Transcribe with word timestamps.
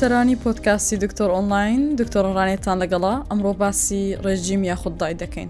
سەرانی 0.00 0.36
پۆتکاسی 0.44 0.94
دکتۆر 1.04 1.30
ئۆنلاین 1.36 1.80
دکتۆرڕانێتان 2.00 2.76
لەگەڵا 2.82 3.14
ئەمڕۆ 3.30 3.52
باسی 3.60 4.02
ڕێژیم 4.24 4.60
یاخود 4.70 4.94
دای 5.00 5.14
دەکەین. 5.22 5.48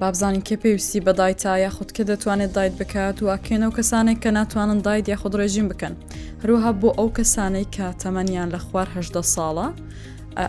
بابزانین 0.00 0.42
کە 0.48 0.54
پێویستی 0.62 1.00
بە 1.06 1.12
دایتا 1.20 1.52
یاخود 1.66 1.88
کە 1.96 2.02
دەتوانێت 2.10 2.52
دایت 2.56 2.74
بکات 2.80 3.16
واکەینەوە 3.28 3.72
کەسانێک 3.78 4.18
کە 4.24 4.30
ناتوانن 4.38 4.78
دایت 4.86 5.06
یاخود 5.08 5.32
ڕێژیم 5.40 5.66
بکەن. 5.72 5.94
هەروها 6.42 6.70
بۆ 6.80 6.88
ئەو 6.98 7.08
کەسانەی 7.18 7.66
کە 7.74 7.86
تەمەنیان 8.02 8.48
لە 8.54 8.60
خوارهدە 8.66 9.22
ساڵە، 9.34 9.68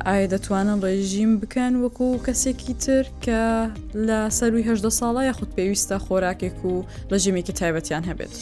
ئایا 0.07 0.27
دەتوانن 0.33 0.79
ڕێژیم 0.85 1.31
بکەن 1.41 1.73
وەکو 1.83 2.07
کەسێکی 2.25 2.73
تر 2.83 3.03
کە 3.25 3.41
لە 4.07 4.19
سەرویهدە 4.37 4.91
ساڵە 4.99 5.21
یاخود 5.29 5.49
پێویستە 5.57 5.95
خۆراکێک 6.05 6.57
و 6.69 6.73
ڕژیمێکی 7.11 7.53
تایبەتیان 7.59 8.03
هەبێت. 8.09 8.33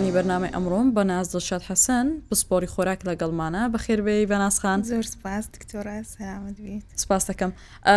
میوانی 0.00 0.16
بەرنامە 0.18 0.48
ئەمڕۆم 0.56 0.88
بە 0.96 1.02
ناز 1.10 1.26
دڵشاد 1.32 1.62
حەسەن 1.68 2.06
پسپۆری 2.28 2.68
خۆراک 2.74 3.00
لەگەڵمانە 3.08 3.62
بە 3.72 3.78
خێربەی 3.84 4.24
بەناسخان 4.32 4.78
زۆر 4.90 5.04
سپاس 5.14 5.44
دکتۆرا 5.54 5.96
سپاس 7.02 7.22
دەکەم 7.30 7.50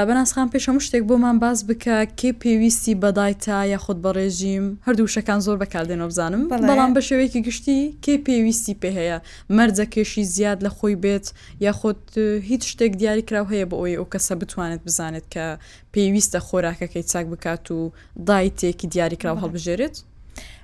بەناسخان 0.07 0.48
پێش 0.54 0.63
هەموو 0.70 0.81
شتێک 0.88 1.04
بۆمان 1.09 1.35
باز 1.43 1.57
بکە 1.70 1.98
کێ 2.20 2.31
پێویستی 2.43 2.93
بەدایتا 3.04 3.57
یاخود 3.73 3.98
بە 4.04 4.09
ڕێژیم 4.17 4.66
هەردووشەکان 4.88 5.40
زۆر 5.45 5.57
بەکاردێنەوە 5.63 6.09
بزانم 6.12 6.43
بەڵام 6.52 6.91
بە 6.95 7.02
شێوەیەکی 7.07 7.41
گشتی 7.48 7.80
کێ 8.04 8.16
پێویستی 8.27 8.73
پێ 8.81 8.90
هەیە 8.99 9.18
مەرجە 9.57 9.85
کێشی 9.93 10.23
زیاد 10.35 10.60
لە 10.66 10.70
خۆی 10.77 10.95
بێت 11.04 11.26
یاخود 11.66 12.01
هیچ 12.49 12.63
شتێک 12.71 12.91
دیاری 13.01 13.23
کراو 13.27 13.45
هەیە 13.51 13.66
بە 13.71 13.76
ئەوی 13.79 13.98
ئەو 13.99 14.05
کەسە 14.13 14.34
بتوانێت 14.41 14.82
بزانێت 14.88 15.26
کە 15.34 15.45
پێویستە 15.93 16.40
خۆراکەکەی 16.48 17.04
چاک 17.12 17.26
بکات 17.34 17.63
و 17.77 17.79
دای 18.27 18.48
تێکی 18.60 18.88
دیاریکرااو 18.93 19.38
هەڵبژێرێت 19.43 19.95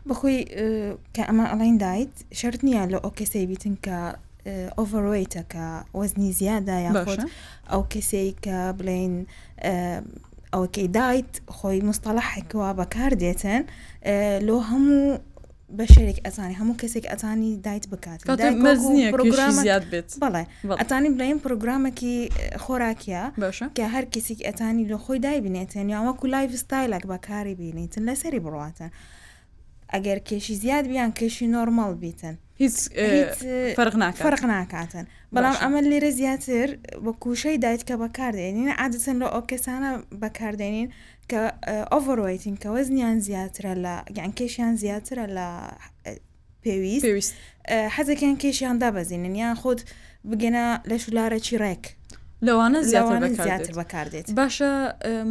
بخۆی 0.10 0.38
کە 1.16 1.22
ئەمە 1.28 1.46
ئەڵین 1.52 1.76
دایت 1.86 2.14
شەرت 2.40 2.62
نییە 2.66 2.84
لە 2.94 2.98
ئەو 3.04 3.12
کەسەی 3.20 3.46
بیتن 3.52 3.76
کە 3.86 3.98
ئۆڤەرۆیتە 4.78 5.44
کە 5.54 5.66
وەزنی 6.00 6.30
زیادا 6.40 6.78
یا 6.86 6.92
ئەو 7.72 7.84
کەسێک 7.94 8.36
کە 8.46 8.58
بڵین 8.80 9.14
ئەوەکەی 10.54 10.88
دایت 10.98 11.32
خۆی 11.58 11.80
مستەڵحێکەوە 11.90 12.70
بەکار 12.80 13.12
دێتن 13.22 13.62
لۆ 14.48 14.58
هەموو 14.70 15.22
بەشێک 15.80 16.18
ئەزانانی 16.26 16.56
هەموو 16.62 16.80
کەسێک 16.82 17.06
ئەزانی 17.12 17.52
دایت 17.66 17.86
بکات 17.94 18.20
زیاد 19.62 19.84
بێت 19.92 20.10
بڵێ 20.24 20.44
ئەتانی 20.82 21.10
بڵێن 21.16 21.38
پرۆگرامێکی 21.46 22.16
خۆراکیە 22.64 23.24
کە 23.78 23.86
هەر 23.94 24.06
کەسێک 24.14 24.40
ئەتانی 24.48 24.86
لە 24.92 24.98
خۆی 25.04 25.20
دای 25.26 25.42
بینێتن 25.46 25.86
یا 25.94 26.00
وەکو 26.08 26.26
لایف 26.34 26.52
ستایلک 26.64 27.04
بەکاری 27.12 27.56
بینیتن 27.62 28.04
لەسەری 28.10 28.40
بڕاتە. 28.46 28.88
ئەگەر 29.96 30.20
کێشی 30.30 30.56
زیاد 30.64 30.86
بیان 30.92 31.12
کێشی 31.20 31.48
نۆرمەڵ 31.56 31.92
بیتن 32.04 32.36
هیچ 32.62 32.76
فەرق 34.20 34.46
ناکاتن 34.56 35.06
بەڵام 35.36 35.56
ئەمە 35.64 35.80
لێرە 35.90 36.12
زیاتر 36.20 36.68
بە 37.06 37.12
کوشەی 37.24 37.58
دایت 37.64 37.82
کە 37.90 37.96
بەکاردێنین 38.04 38.70
عادەتەن 38.82 39.16
لە 39.22 39.28
ئەو 39.34 39.44
کەسانە 39.52 39.92
بەکاردێنین 40.22 40.88
کە 41.32 41.42
ئۆڤۆیتین 42.06 42.56
کە 42.62 42.68
وەزنیان 42.76 43.18
زیاترە 43.28 43.74
لە 43.86 43.96
گیان 44.16 44.32
کێشیان 44.40 44.74
زیاترە 44.82 45.26
لە 45.38 45.48
پێویست 46.64 47.06
حەزەکەیان 47.96 48.38
کێشیان 48.44 48.76
دابەزینن 48.84 49.36
یان 49.44 49.56
خۆت 49.62 49.80
بگەنە 50.30 50.66
لە 50.90 50.96
شولارە 51.04 51.40
چی 51.46 51.56
ڕێک 51.64 51.84
لەوانە 52.48 52.78
زیاتر 52.92 53.18
بەکاردێت 53.80 54.28
باشە 54.38 54.72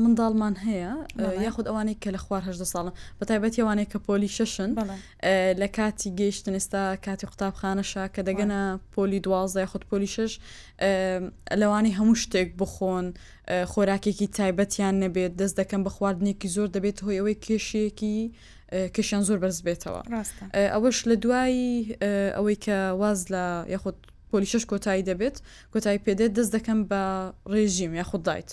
منداڵمان 0.03 0.55
هەیە 0.67 0.93
یاخود 1.47 1.67
ئەوانەی 1.69 1.97
کە 2.03 2.09
لە 2.15 2.21
خوارهدە 2.25 2.67
ساڵە 2.75 2.93
بەتایبەت 3.21 3.55
ئەوانەیە 3.61 3.89
کە 3.93 3.99
پۆلی 4.07 4.31
ششن 4.39 4.71
لە 5.61 5.69
کاتی 5.77 6.11
گەیشتن 6.21 6.55
ئێستا 6.59 6.83
کاتی 7.07 7.27
قوتابخانەشا 7.31 8.05
کە 8.15 8.21
دەگەنە 8.29 8.61
پۆلی 8.95 9.21
دوازە 9.27 9.59
یاخود 9.65 9.85
پۆلی 9.91 10.11
شش 10.17 10.33
لەوانی 11.61 11.93
هەموو 11.99 12.15
شتێک 12.23 12.49
بخۆن 12.61 13.07
خۆراکێکی 13.73 14.27
تایبەتیان 14.39 14.95
نەبێت 15.05 15.33
دەست 15.41 15.55
دەکەم 15.61 15.81
بە 15.87 15.91
خواردنێکی 15.97 16.49
زۆر 16.57 16.69
دەبێت 16.77 16.99
هۆی 17.05 17.19
ئەوەی 17.21 17.37
کێشەیەکی 17.45 18.17
کشیان 18.97 19.23
زۆر 19.29 19.39
بەرز 19.43 19.59
بێتەوە 19.67 20.01
ئەوەش 20.75 20.99
لە 21.09 21.15
دوایی 21.23 21.73
ئەوەی 22.37 22.57
کە 22.65 22.77
واز 23.01 23.21
لە 23.33 23.45
یاخود 23.75 23.97
پۆلیشش 24.35 24.65
کۆتایی 24.73 25.03
دەبێت 25.11 25.37
کۆتایی 25.75 26.01
پێدێت 26.05 26.33
دەست 26.39 26.51
دەکەم 26.57 26.79
بە 26.91 27.01
ڕێژیم 27.53 27.93
یا 28.01 28.05
خوددایت 28.11 28.51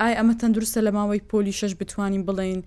ئای 0.00 0.12
ئەمە 0.18 0.34
تەندروستە 0.40 0.80
لە 0.86 0.90
ماوەی 0.98 1.22
پۆلیشش 1.32 1.72
بتوانین 1.80 2.22
بڵین 2.28 2.60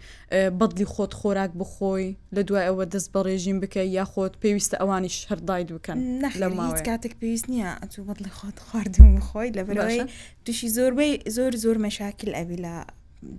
بەدلی 0.59 0.85
خۆت 0.94 1.11
خۆراک 1.19 1.51
بخۆی 1.61 2.07
لە 2.35 2.41
دوای 2.47 2.66
ئەوە 2.69 2.85
دەست 2.94 3.09
بە 3.13 3.19
ڕێژیم 3.28 3.57
بکە 3.63 3.81
یا 3.97 4.06
خۆت 4.11 4.34
پێویستە 4.44 4.75
ئەوانیش 4.81 5.17
هەردایت 5.31 5.67
بکەن 5.75 5.97
لە 6.41 6.47
کاتێک 6.90 7.13
پێویست 7.22 7.47
نییە 7.51 7.72
ئەچوو 7.81 8.03
بەدلی 8.09 8.31
خۆت 8.38 8.57
خواردن 8.66 9.09
بخۆی 9.17 9.50
لە 9.57 9.61
بەرەوەی 9.67 10.00
تووشی 10.45 10.69
زۆربەی 10.78 11.11
زۆر 11.35 11.51
زۆر 11.63 11.78
مەشاکل 11.85 12.29
ئەوی 12.38 12.57
لە 12.66 12.75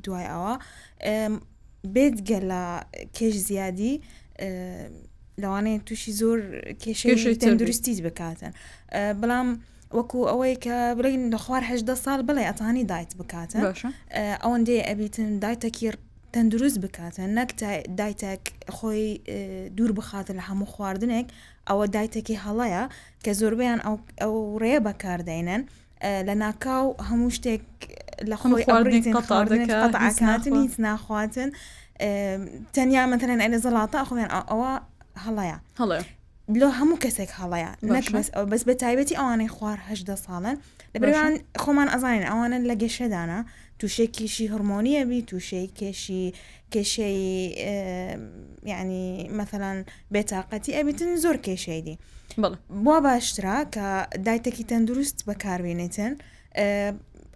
دوای 0.04 0.26
ئەوە 0.32 0.54
بێتگە 1.94 2.40
لە 2.50 2.62
کێش 3.16 3.34
زیادی 3.48 3.94
لەوانەیە 5.40 5.80
تووشی 5.86 6.12
زۆر 6.20 6.38
کێشەی 6.82 7.36
تەندروستیت 7.42 7.98
بکاتن 8.06 8.52
بەڵام 9.20 9.48
وەکو 9.98 10.20
ئەوەی 10.30 10.54
کە 10.64 10.76
بڵین 10.98 11.22
لە 11.34 11.38
خوارهدا 11.44 11.94
ساڵ 12.04 12.20
بڵێ 12.28 12.42
ئەتانی 12.48 12.84
دایت 12.90 13.12
بکاتن 13.20 13.62
ئەوەندێ 14.44 14.76
ئەبیتن 14.88 15.30
دایتەکیر 15.44 15.94
تەندروست 16.34 16.78
بکاتن 16.84 17.28
نەک 17.38 17.50
دایتێک 18.00 18.44
خۆی 18.76 19.04
دوور 19.76 19.92
بخاتە 19.98 20.32
لە 20.38 20.42
هەموو 20.48 20.72
خواردنێک 20.74 21.26
ئەوە 21.68 21.84
دایتێکی 21.96 22.36
هەڵەیە 22.44 22.84
کە 23.24 23.30
زۆربیان 23.40 23.80
ئەو 24.22 24.34
ڕێ 24.62 24.74
بەکاردێنن 24.86 25.62
لە 26.28 26.34
ناکاو 26.44 26.86
هەموو 27.08 27.30
شتێک 27.36 27.64
لە 28.30 28.36
خۆی 28.40 28.62
ئەوڕیتناتن 28.70 30.52
هیچ 30.62 30.74
ناخواتن 30.86 31.50
تەنیا 32.74 33.02
منتەن 33.10 33.40
ئەلە 33.44 33.58
زەڵاتە 33.64 33.98
خۆیان 34.08 34.30
ئەوە 34.52 34.72
هەڵەیە 35.24 35.56
هەڵێ 35.80 36.00
لۆ 36.60 36.68
هەموو 36.78 37.00
کەسێک 37.04 37.30
هەڵەیە 37.40 37.70
نەکمەس 37.94 38.26
بەس 38.50 38.62
بە 38.68 38.74
تایبەتی 38.82 39.18
ئەوانەی 39.20 39.50
خوارهدە 39.56 40.16
ساڵن 40.26 40.56
لەبران 40.94 41.32
خۆمان 41.62 41.88
ئەزانین 41.92 42.24
ئەوانە 42.30 42.58
لە 42.70 42.74
گەشەدانە 42.82 43.38
تووشەی 43.78 44.08
کیشی 44.16 44.50
هەرمۆنیە 44.52 45.02
بی 45.10 45.20
تووشەی 45.30 45.66
کێشی 45.78 46.24
کێشەی 46.72 47.20
یعنی 48.72 49.04
مەمثلەن 49.36 49.78
بێتاقەتی 50.14 50.76
ئەبیتن 50.76 51.10
زۆر 51.24 51.36
کێشەیدی 51.46 51.96
بۆ 52.84 52.94
باشترا 53.06 53.56
کە 53.74 53.86
دایتەکی 54.26 54.64
تەندروست 54.70 55.16
بەکاربیێنێتن 55.28 56.12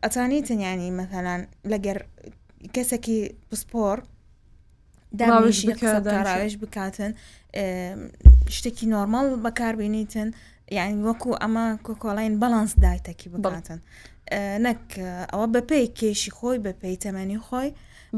ئەتانیتن 0.04 0.58
ینی 0.68 0.88
مەمثلەن 0.98 1.40
لەگەر 1.72 1.98
کەسێکی 2.74 3.18
پسپۆر 3.48 3.98
داڕاوێش 5.18 6.54
بکاتن 6.62 7.12
شتێکی 8.56 8.86
نۆرمال 8.92 9.26
بەکاربیێنیتن 9.44 10.28
یعنی 10.76 10.94
وەکو 11.08 11.30
ئەمە 11.42 11.66
کۆکۆڵین 11.86 12.34
بەلانس 12.42 12.72
دایتەکی 12.84 13.28
بڵاتن 13.44 13.78
نەک 14.66 14.82
ئەوە 15.32 15.46
بەپی 15.54 15.84
کێشی 15.98 16.30
خۆی 16.38 16.58
بەپی 16.66 16.96
تەمەنی 17.04 17.38
خۆی 17.46 17.68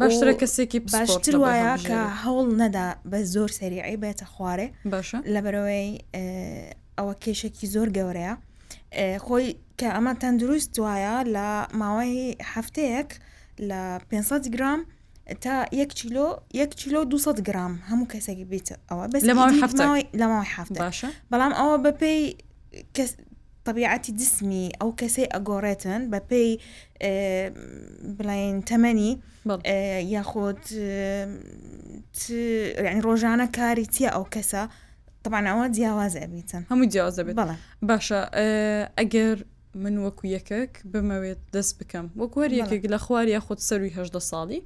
باشترە 0.00 0.34
کەسێکی 0.40 0.80
باشتر 0.94 1.36
وایە 1.44 1.74
کە 1.88 1.98
هەوڵ 2.22 2.46
نەدا 2.62 2.86
بە 3.10 3.18
زۆر 3.34 3.50
سریعی 3.60 3.96
بێتە 4.04 4.24
خوارێ 4.32 4.66
باشە 4.92 5.18
لەبەرەوەی 5.34 5.88
ئەوە 6.98 7.14
کێشێکی 7.24 7.66
زۆر 7.74 7.88
گەورەیە 7.96 8.34
خۆی 9.26 9.46
کە 9.78 9.88
ئەمە 9.96 10.12
تەندروست 10.22 10.72
وایە 10.84 11.16
لە 11.34 11.46
ماوەی 11.80 12.36
هەفتەیەک 12.52 13.10
لە 13.68 13.80
500 14.10 14.46
گرام 14.54 14.80
تا 15.40 15.64
یەک 15.72 15.94
چیلۆ 15.94 16.40
یەک 16.56 16.70
چیلۆ 16.80 17.00
200 17.04 17.40
گرام 17.46 17.72
هەموو 17.90 18.06
کەسێکی 18.12 18.44
بیت 18.50 18.68
ئەوە 18.88 19.04
بەس 19.12 19.22
لە 19.24 19.30
ماوەی 19.30 20.46
حافت 20.54 21.08
بەڵام 21.32 21.52
ئەوە 21.58 21.76
بەپی 21.84 22.20
طبیعەتی 23.64 24.12
جسمی 24.18 24.66
ئەو 24.80 24.90
کەسەی 25.00 25.28
ئەگۆڕێتن 25.34 26.00
بە 26.12 26.18
پێی 26.30 26.50
بڵێن 28.18 28.56
تەمەنی 28.68 29.10
یاخۆت 30.16 30.64
ینی 32.88 33.02
ڕۆژانە 33.06 33.46
کاری 33.56 33.86
چییە 33.94 34.10
ئەو 34.16 34.24
کەسە 34.34 34.62
طبعاەوە 35.24 35.64
جیاوازە 35.76 36.24
بیتن 36.32 36.62
هەموو 36.70 36.86
جیاوازە 36.92 37.22
بێت 37.26 37.36
باشە 37.88 38.20
ئەگەر 38.98 39.36
من 39.82 39.94
وەکو 40.04 40.24
یەکەک 40.36 40.70
بمەوێت 40.92 41.40
دەست 41.54 41.74
بکەم 41.80 42.06
وەکوەر 42.20 42.50
یەکێک 42.60 42.82
لە 42.92 42.98
خواری 43.04 43.30
یا 43.36 43.40
خودت 43.46 43.62
سەروی 43.70 43.92
هەشدە 43.98 44.20
ساڵی 44.30 44.60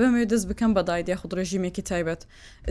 بمەوێت 0.00 0.28
دەست 0.34 0.46
بکەم 0.50 0.70
بە 0.76 0.82
دایت 0.88 1.06
یا 1.12 1.16
خود 1.20 1.32
ڕژیمێکی 1.38 1.82
تایبەت 1.90 2.22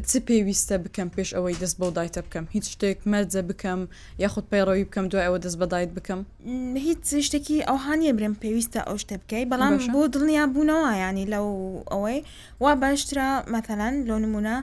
چ 0.09 0.11
پێویستە 0.27 0.75
بکەم 0.85 1.07
پێش 1.15 1.29
ئەوەی 1.37 1.55
دەست 1.63 1.75
بەو 1.79 1.89
دایتە 1.97 2.21
بکەم 2.25 2.45
هیچ 2.55 2.65
شتێک 2.73 2.97
مەرجە 3.11 3.41
بکەم 3.49 3.79
یاخود 4.23 4.45
پەیڕەوی 4.51 4.85
بکەم 4.87 5.05
دوای 5.11 5.25
ئەوە 5.27 5.39
دەست 5.45 5.57
بەدایت 5.61 5.91
بکەم 5.97 6.19
هیچ 6.87 7.03
شتێکی 7.27 7.57
ئەو 7.67 7.77
هاانیە 7.85 8.11
برم 8.17 8.35
پێویستە 8.43 8.79
ئەو 8.87 8.97
شتە 9.03 9.15
بکەی 9.21 9.43
بەڵام 9.51 9.73
بۆ 9.93 10.01
دڵنیا 10.13 10.43
بوونەوە 10.53 10.89
ینی 11.03 11.25
لەو 11.33 11.45
ئەوەی 11.91 12.19
وا 12.63 12.71
باشترە 12.81 13.27
مەثەلەن 13.53 13.93
لۆ 14.09 14.17
نمونە 14.23 14.57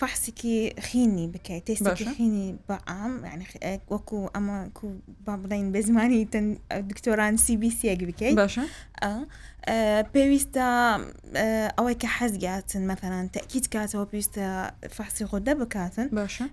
فحصێکی 0.00 0.56
خینی 0.86 1.26
بکەیت 1.34 1.64
تستێکی 1.68 2.06
خینی 2.16 2.48
بەعام 2.68 3.12
یعنی 3.28 3.44
وەکو 3.94 4.16
ئەمە 4.34 4.56
با 5.26 5.34
بڵین 5.42 5.66
بە 5.74 5.80
زمانی 5.88 6.20
دکتۆران 6.90 7.34
سیBCەک 7.44 8.00
بکەیت 8.08 8.34
باشە 8.44 8.64
پێویستە 10.12 10.66
ئەوەی 11.78 11.96
کە 12.02 12.08
حەزگاتن 12.18 12.82
مەفەران 12.90 13.26
تەکییت 13.36 13.64
کاتەوە 13.74 14.06
پێویستە 14.12 14.44
فحسی 14.96 15.24
خۆدە 15.30 15.52
بکاتن 15.60 16.08
باشە 16.16 16.44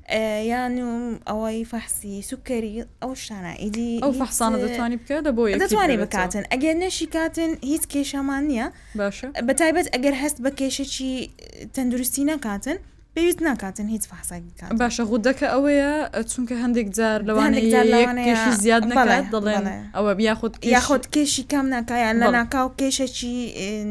یان 0.52 0.75
و 0.90 0.94
ئەوەی 1.30 1.60
فحسی 1.72 2.16
سوکەری 2.30 2.78
ئەو 3.02 3.12
شانە 3.25 3.54
ئیدی 3.63 4.00
ئەو 4.04 4.13
فەحسانە 4.22 4.58
دەتوانانی 4.63 4.98
بکە 5.02 5.18
دەبی 5.28 5.60
دەتوانانی 5.63 5.98
بکاتن 6.04 6.44
ئەگەر 6.54 6.75
نەشی 6.84 7.08
کاتن 7.18 7.52
هیچ 7.72 7.84
کێشەمان 7.94 8.44
نییە 8.50 8.68
باشە 9.02 9.28
بەتایبەت 9.48 9.88
ئەگەر 9.96 10.16
هەست 10.24 10.38
بە 10.46 10.52
کێشەی 10.60 11.16
تەندروستی 11.75 12.24
نەکاتن 12.30 12.78
پێویست 13.16 13.42
ناکاتن 13.48 13.88
هیچ 13.94 14.04
فاسێک 14.12 14.44
بکات 14.50 14.72
باشە 14.84 15.04
غودەکە 15.10 15.48
ئەوەیە 15.54 15.92
چونکە 16.31 16.56
هەندێک 16.63 16.88
جار 16.98 17.19
لەوانەیە 17.28 18.38
زیاد 18.63 18.84
نکات 18.92 19.25
دەڵێن 19.36 19.63
ئەوە 19.96 20.12
یاخود 20.30 20.54
یاخود 20.75 21.04
کێشی 21.16 21.44
کام 21.52 21.66
ناکایان 21.75 22.16
لە 22.24 22.28
ناکاو 22.40 22.68
کێشەکی 22.80 23.36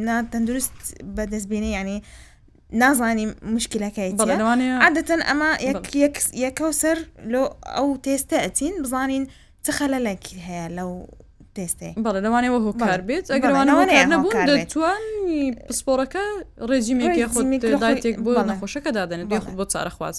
ناتەندروست 0.06 0.76
بەدەستبیێنێ 1.16 1.70
ینی 1.78 1.98
نازانیم 2.82 3.30
مشکلەکەی 3.56 4.10
عادەتەن 4.84 5.20
ئەمە 5.28 5.50
یەکە 6.44 6.62
و 6.68 6.72
سەر 6.82 6.98
لۆ 7.32 7.42
ئەو 7.76 7.88
تێستە 8.04 8.36
ئەچین 8.44 8.74
بزانین 8.84 9.24
چ 9.64 9.66
خەلەلەکی 9.78 10.36
هەیە 10.46 10.66
لەو 10.78 10.92
دەستێ 11.60 11.90
بەڵێ 12.04 12.20
لەوانێەوە 12.26 12.60
هۆکار 12.66 13.00
بێت 13.08 13.26
ئەگەوانەوەە 13.34 13.86
نەبووتوانی 14.12 15.42
پسپۆرەکە 15.68 16.24
ڕێژیمێکی 16.70 17.22
خودداتێک 17.32 18.16
بۆ 18.24 18.32
نەخۆشەکە 18.50 18.90
دادەنێت 18.98 19.26
بێ 19.30 19.38
خود 19.44 19.54
بۆ 19.58 19.64
چارەخواز. 19.72 20.16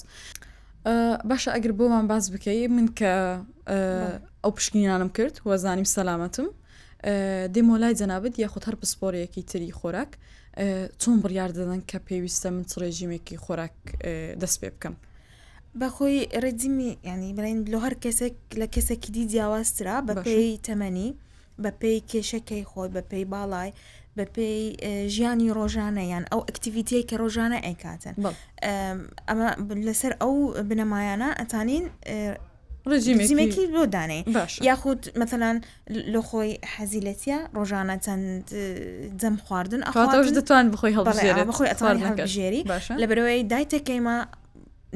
باشە 1.28 1.50
ئەگەر 1.56 1.72
بۆمان 1.78 2.04
باز 2.10 2.24
بکەی 2.34 2.60
من 2.76 2.86
کە 2.98 3.12
ئەو 4.42 4.52
پشکنیانم 4.56 5.10
کرد 5.16 5.34
وەزانیم 5.48 5.86
سەلامەتم 5.96 6.48
دێمۆ 7.54 7.74
لای 7.82 7.94
جەنابەت 8.00 8.34
یاخود 8.44 8.62
هەر 8.68 8.76
پسپۆرەیەکی 8.82 9.42
تری 9.50 9.72
خۆراک 9.80 10.10
چۆن 11.00 11.16
بڕیار 11.22 11.50
دەدەن 11.56 11.80
کە 11.90 11.98
پێویستە 12.08 12.48
من 12.54 12.64
چ 12.70 12.72
ڕێژیمێکی 12.82 13.36
خۆراک 13.44 13.74
دەست 14.42 14.58
پێ 14.60 14.68
بکەم. 14.74 14.94
بەخۆی 15.80 16.18
ڕێدیمی 16.42 16.90
ینی 17.10 17.30
بڵین 17.38 17.58
لە 17.72 17.78
هەر 17.84 17.94
کەسێک 18.04 18.36
لە 18.60 18.66
کەسێکی 18.74 19.10
دی 19.14 19.24
جیاوازترا 19.32 19.96
بە 20.06 20.14
پێی 20.26 20.52
تەمەنی 20.66 21.10
بەپێی 21.62 21.98
کێشەکەی 22.10 22.62
خۆی 22.70 22.90
بەپێی 22.96 23.24
باڵای 23.32 23.70
بەپێی 24.16 24.62
ژیانی 25.14 25.48
ڕۆژانەیان 25.56 26.24
ئەو 26.32 26.40
ئەکتیڤیتەیە 26.48 27.02
کە 27.08 27.14
ڕۆژانە 27.22 27.58
ئەیکاتن 27.66 28.14
ئەمە 29.28 29.48
لەسەر 29.86 30.12
ئەو 30.22 30.32
بنەمایانە 30.68 31.28
ئەتانین 31.40 31.84
ڕژیمێکی 32.90 33.64
بۆ 33.74 33.80
دانێ 33.94 34.20
یاخود 34.68 35.00
مەمثلەن 35.20 35.56
لە 36.14 36.20
خۆی 36.28 36.52
حەزیلەتە 36.74 37.36
ڕۆژانە 37.56 37.94
چەند 38.04 38.48
جەم 39.20 39.34
خواردن 39.46 39.82
ئەخواتەوش 39.86 40.28
دەتوان 40.38 40.66
بخۆی 40.74 40.94
هەڵ 40.98 41.04
بخۆی 41.50 41.68
ئەتوان 41.72 41.96
ژێری 42.34 42.62
لە 43.00 43.04
برەوەی 43.10 43.40
دایتەکەیمە 43.52 44.16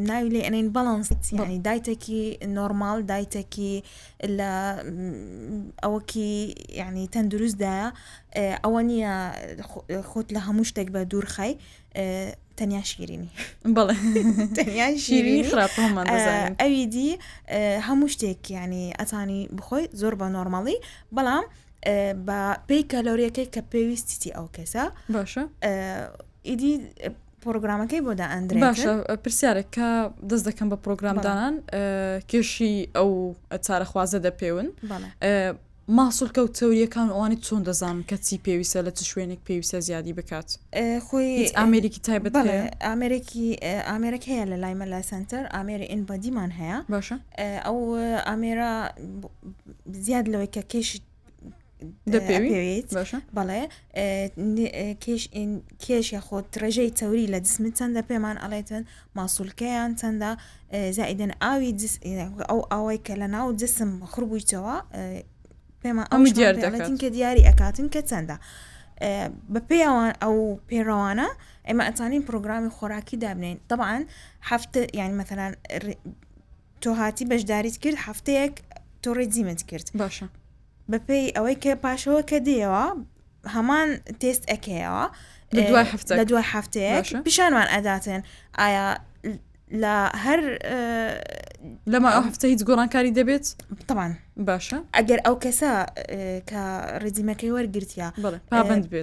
ناوی 0.05 0.31
لێ 0.35 0.41
ئەین 0.47 0.69
بەڵانسیانی 0.77 1.59
دایتێکی 1.69 2.23
نۆرمال 2.57 2.99
دایتێکی 3.11 3.75
لە 4.39 4.53
ئەوەکی 5.83 6.33
یعنی 6.81 7.05
تەندروستدایە 7.15 7.89
ئەوە 8.65 8.81
نییە 8.91 9.15
خۆت 10.11 10.27
لە 10.35 10.41
هەموو 10.47 10.69
شتێک 10.71 10.89
بە 10.95 11.01
دوور 11.11 11.27
خی 11.35 11.53
تەنیا 12.59 12.83
شیرینی 12.91 13.31
بڵێ 13.77 13.95
شیرینی 15.05 15.49
ئەوی 16.61 16.83
دی 16.95 17.09
هەموو 17.89 18.07
شتێک 18.15 18.41
ینی 18.51 18.87
ئەتانی 19.01 19.41
بخۆی 19.57 19.85
زۆر 20.01 20.15
بە 20.21 20.27
نۆرمەڵی 20.35 20.77
بەڵام 21.17 21.45
بە 22.27 22.39
پێی 22.69 22.85
کەلۆریەکەی 22.93 23.47
کە 23.55 23.61
پێویستیتی 23.73 24.31
ئەو 24.37 24.47
کەسە 24.57 24.85
باشە 25.15 25.43
ئیدی 26.49 26.75
پرۆگرامەکەی 27.45 28.01
بۆدا 28.09 28.27
ئەندرێ 28.35 28.61
باشە 28.67 28.91
پرسیارێک 29.25 29.69
کە 29.77 29.89
دەست 30.31 30.45
دەکەم 30.49 30.69
بە 30.73 30.77
پرۆگرامدانان 30.85 31.55
کێشی 32.31 32.75
ئەو 32.97 33.11
چارەخوازە 33.67 34.19
دەپێون 34.27 34.69
ماسوول 35.99 36.31
کەوتەوریەکان 36.37 37.09
ئەوانی 37.15 37.39
چۆن 37.47 37.63
دەزانم 37.69 38.01
کە 38.09 38.17
چی 38.27 38.37
پێویستە 38.47 38.81
لە 38.87 38.91
چ 38.97 38.99
شوێنێک 39.11 39.41
پێویستە 39.49 39.79
زیادی 39.89 40.13
بکات 40.19 40.49
خۆی 41.07 41.31
ئامریکی 41.61 42.01
تایبەت 42.09 42.33
ئامریکی 42.89 43.47
ئامرێک 43.91 44.23
هەیە 44.31 44.45
لە 44.53 44.57
لایمە 44.63 44.87
لای 44.93 45.05
سنتەر 45.13 45.45
ئامێری 45.57 45.87
ئین 45.91 46.03
بەدیمان 46.09 46.51
هەیە 46.61 46.79
باشە 46.95 47.17
ئەو 47.67 47.77
ئامێرا 48.29 48.73
زیاد 50.07 50.27
لەوەی 50.33 50.51
کە 50.57 50.63
کێشی 50.73 50.99
دەپێویت 52.15 52.89
بەڵێ 53.37 53.63
کێش 55.85 56.07
یاخۆ 56.17 56.39
درێژەی 56.55 56.91
تەوری 57.01 57.27
لە 57.35 57.39
جسمت 57.47 57.73
چەندە 57.79 58.03
پێمان 58.11 58.37
ئەڵێتن 58.43 58.83
ماسوولکەیان 59.17 59.93
چەندە 60.01 60.31
زائیدن 60.97 61.33
ئاوی 61.43 61.71
ئەو 62.51 62.61
ئەوەی 62.73 62.99
کە 63.07 63.15
لە 63.23 63.27
ناو 63.35 63.47
جسم 63.63 63.91
خڕبوویتەوە 64.13 64.77
پێمان 65.83 66.07
ئەم 66.13 66.23
دیارەتین 66.37 66.97
کە 67.03 67.09
دیاری 67.17 67.47
ئەکاتن 67.49 67.87
کە 67.95 68.01
چەندە. 68.11 68.37
بە 69.53 69.61
پێیاوان 69.69 70.13
ئەو 70.23 70.37
پێڕەوانە 70.69 71.29
ئێمە 71.69 71.83
ئەتانین 71.89 72.23
پرۆگرامی 72.29 72.71
خۆراکی 72.77 73.17
دابنین 73.25 73.57
طبعاان 73.71 74.03
هەفتە 74.51 74.81
یان 74.99 75.13
مەثلان 75.21 75.53
تۆهاتی 76.83 77.25
بەشداریت 77.31 77.77
کرد 77.83 77.97
هەفتەیەک 78.07 78.55
تۆڕێ 79.05 79.25
جیمت 79.35 79.61
کرد 79.71 79.87
باشە 80.01 80.27
بەپێی 80.93 81.25
ئەوەی 81.37 81.57
کە 81.65 81.73
پاشەوە 81.85 82.23
کە 82.31 82.39
دێەوە 82.47 82.87
هەمان 83.55 83.89
تست 84.21 84.43
ئەکەیەوە 84.51 85.05
لە 86.15 86.23
دوای 86.31 86.45
هەفتەیە 86.53 86.95
پیشانوان 87.27 87.67
ئەداتێن 87.75 88.23
ئایا 88.59 88.87
لە 89.83 89.95
هەر 90.25 90.41
لەما 91.93 92.11
ئەو 92.17 92.23
هەفتە 92.29 92.45
هیچ 92.53 92.61
گۆڕانکاری 92.69 93.13
دەبێت 93.19 93.45
تەوان 93.89 94.13
باشە 94.49 94.79
ئەگەر 94.99 95.21
ئەو 95.27 95.37
کەسە 95.45 95.71
کە 96.51 96.63
ڕزیمەکەی 97.03 97.51
وەرگرتیا 97.57 98.09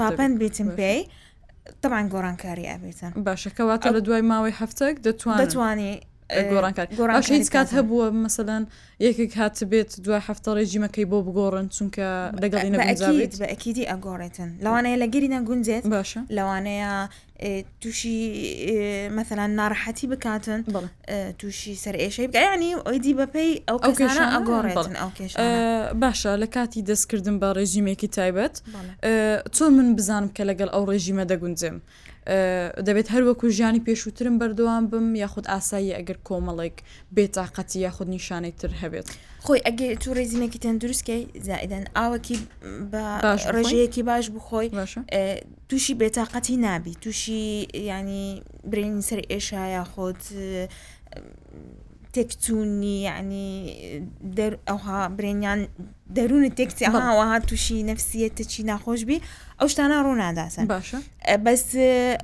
پابند 0.02 0.34
بێتم 0.42 0.70
پێی 0.80 1.00
تەمان 1.84 2.06
گۆڕانکاری 2.14 2.66
ئەبێتن 2.72 3.12
باشەکەواتە 3.28 3.90
لە 3.96 4.00
دوای 4.06 4.22
ماوەی 4.32 4.54
هەفتەك 4.62 4.96
دەتوان 5.08 5.36
دەتوانانی 5.44 5.94
گۆڕانکار 6.30 6.88
هیچ 7.32 7.50
کات 7.56 7.70
هەبووە 7.78 8.08
مثلەن 8.28 8.64
یەکێک 9.06 9.32
هات 9.40 9.56
بێت 9.72 9.90
دوای 10.06 10.22
هەفتە 10.28 10.50
ڕێژیمەکەی 10.58 11.06
بۆ 11.12 11.18
بگۆڕن 11.28 11.66
چونکە 11.76 12.08
لەگەڵی 12.44 12.70
نەبیت 12.74 13.34
بە 13.42 13.48
ئەکیدی 13.52 13.86
ئەگۆڕێتن 13.92 14.50
لەوانەیە 14.66 14.98
لە 15.04 15.08
گەری 15.14 15.30
نەگونجێت 15.36 15.84
باشە 15.94 16.22
لەوانەیە 16.38 16.92
تووشی 17.82 18.18
مەثلەن 19.18 19.52
ناڕحەتی 19.60 20.06
بکاتن 20.12 20.60
تووشی 21.40 21.76
سەر 21.84 21.96
ئێشەی 22.04 22.28
بگەیانی 22.32 22.72
ئۆیدی 22.88 23.14
بەپی 23.20 23.52
ئەو 23.68 23.78
ئەگۆڕێتن 23.88 24.96
باشە 26.04 26.32
لە 26.44 26.48
کاتی 26.56 26.82
دەستکردن 26.92 27.36
بە 27.42 27.48
ڕێژیمێکی 27.58 28.08
تایبەت 28.18 28.56
چۆن 29.56 29.72
من 29.78 29.90
بزانم 29.98 30.30
کە 30.38 30.42
لەگەڵ 30.50 30.70
ئەو 30.76 30.84
ڕێژیمە 30.90 31.26
دەگونجێم. 31.32 31.78
دەبێت 32.88 33.08
هەر 33.14 33.24
وەکو 33.28 33.46
ژیانی 33.58 33.84
پێشووترم 33.88 34.36
بەردەوام 34.42 34.84
بم 34.92 35.16
یاخود 35.16 35.46
ئاسایی 35.52 35.94
ئەگەر 35.98 36.18
کۆمەڵێک 36.28 36.78
بێتاقەتی 37.16 37.76
یاخود 37.86 38.08
نیشانەی 38.14 38.54
تر 38.60 38.72
هەبێت 38.82 39.08
خۆی 39.46 39.62
ئەگەی 39.68 39.92
تو 40.04 40.10
ڕێزیمێکی 40.18 40.60
تەندروستکەی 40.66 41.22
زائدەن 41.48 41.86
ئاوەکی 41.98 42.40
ڕێژەیەکی 43.56 44.04
باش 44.08 44.26
بخۆی 44.36 44.68
تووشی 45.70 45.94
بێتاقەتی 46.02 46.56
نابی 46.66 46.94
تووشی 47.04 47.46
ینی 47.92 48.26
برین 48.70 48.96
سەر 49.10 49.20
ئێشا 49.32 49.64
یاخود 49.78 50.20
تێکچوونی 52.16 52.96
ینی 53.10 53.48
ئەوها 54.70 55.00
برێنیان 55.18 55.60
دەروون 56.18 56.44
تێکسی 56.58 56.86
ئەماوەها 56.88 57.38
تووشی 57.50 57.78
نفسیەتە 57.92 58.44
چی 58.52 58.60
ناخۆشببی 58.72 59.18
ئەو 59.60 59.68
شتانە 59.74 59.98
ڕووناداسن 60.08 60.66
باشە 60.76 61.00
بەس 61.46 61.66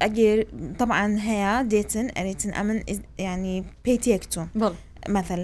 ئەگەر 0.03 0.37
تەعاان 0.79 1.13
هەیە 1.29 1.53
دێتن 1.73 2.07
ئەرێتن 2.17 2.51
ئەمن 2.57 2.77
ینی 3.27 3.55
پێی 3.85 3.97
تێکچوون 4.05 4.47
مەثل 5.15 5.41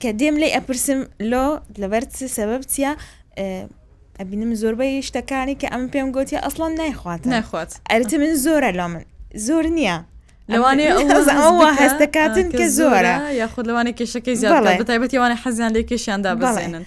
کە 0.00 0.10
دێم 0.20 0.36
لی 0.42 0.48
ئەپرسم 0.56 1.00
لۆ 1.30 1.46
لەبەر 1.82 2.02
چ 2.14 2.18
سەبەب 2.38 2.62
چیە 2.72 2.92
ئەبینم 4.20 4.52
زۆربەی 4.62 4.94
شتەکانی 5.08 5.54
کە 5.60 5.68
ئەم 5.72 5.84
پێم 5.92 6.08
گوتی 6.16 6.38
ئەسڵان 6.44 6.72
نایخوات 6.80 7.22
نخوات 7.34 7.70
ئەرت 7.92 8.10
من 8.22 8.32
زۆرە 8.44 8.70
لە 8.78 8.86
من 8.92 9.02
زۆر 9.46 9.64
نییە 9.78 9.96
لەوانێ 10.52 10.88
ئەوە 11.42 11.68
هەستەکاتن 11.82 12.48
کە 12.58 12.66
زۆرە 12.78 13.16
یاخود 13.42 13.64
لەوانێ 13.68 13.92
کێشەکەی 13.98 14.36
زیاتڵێ 14.40 14.72
بەتایبەت 14.82 15.10
یوانە 15.16 15.36
حەزیان 15.42 15.72
لێ 15.76 15.82
کێشیاندا 15.90 16.30
بڵێنن 16.42 16.84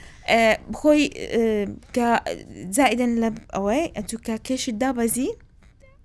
بخۆی 0.72 1.04
کە 1.96 2.08
زائدن 2.78 3.12
لە 3.24 3.30
ئەوەی 3.56 3.84
ئەتوکە 3.98 4.36
کێشی 4.48 4.72
دابەزی 4.82 5.32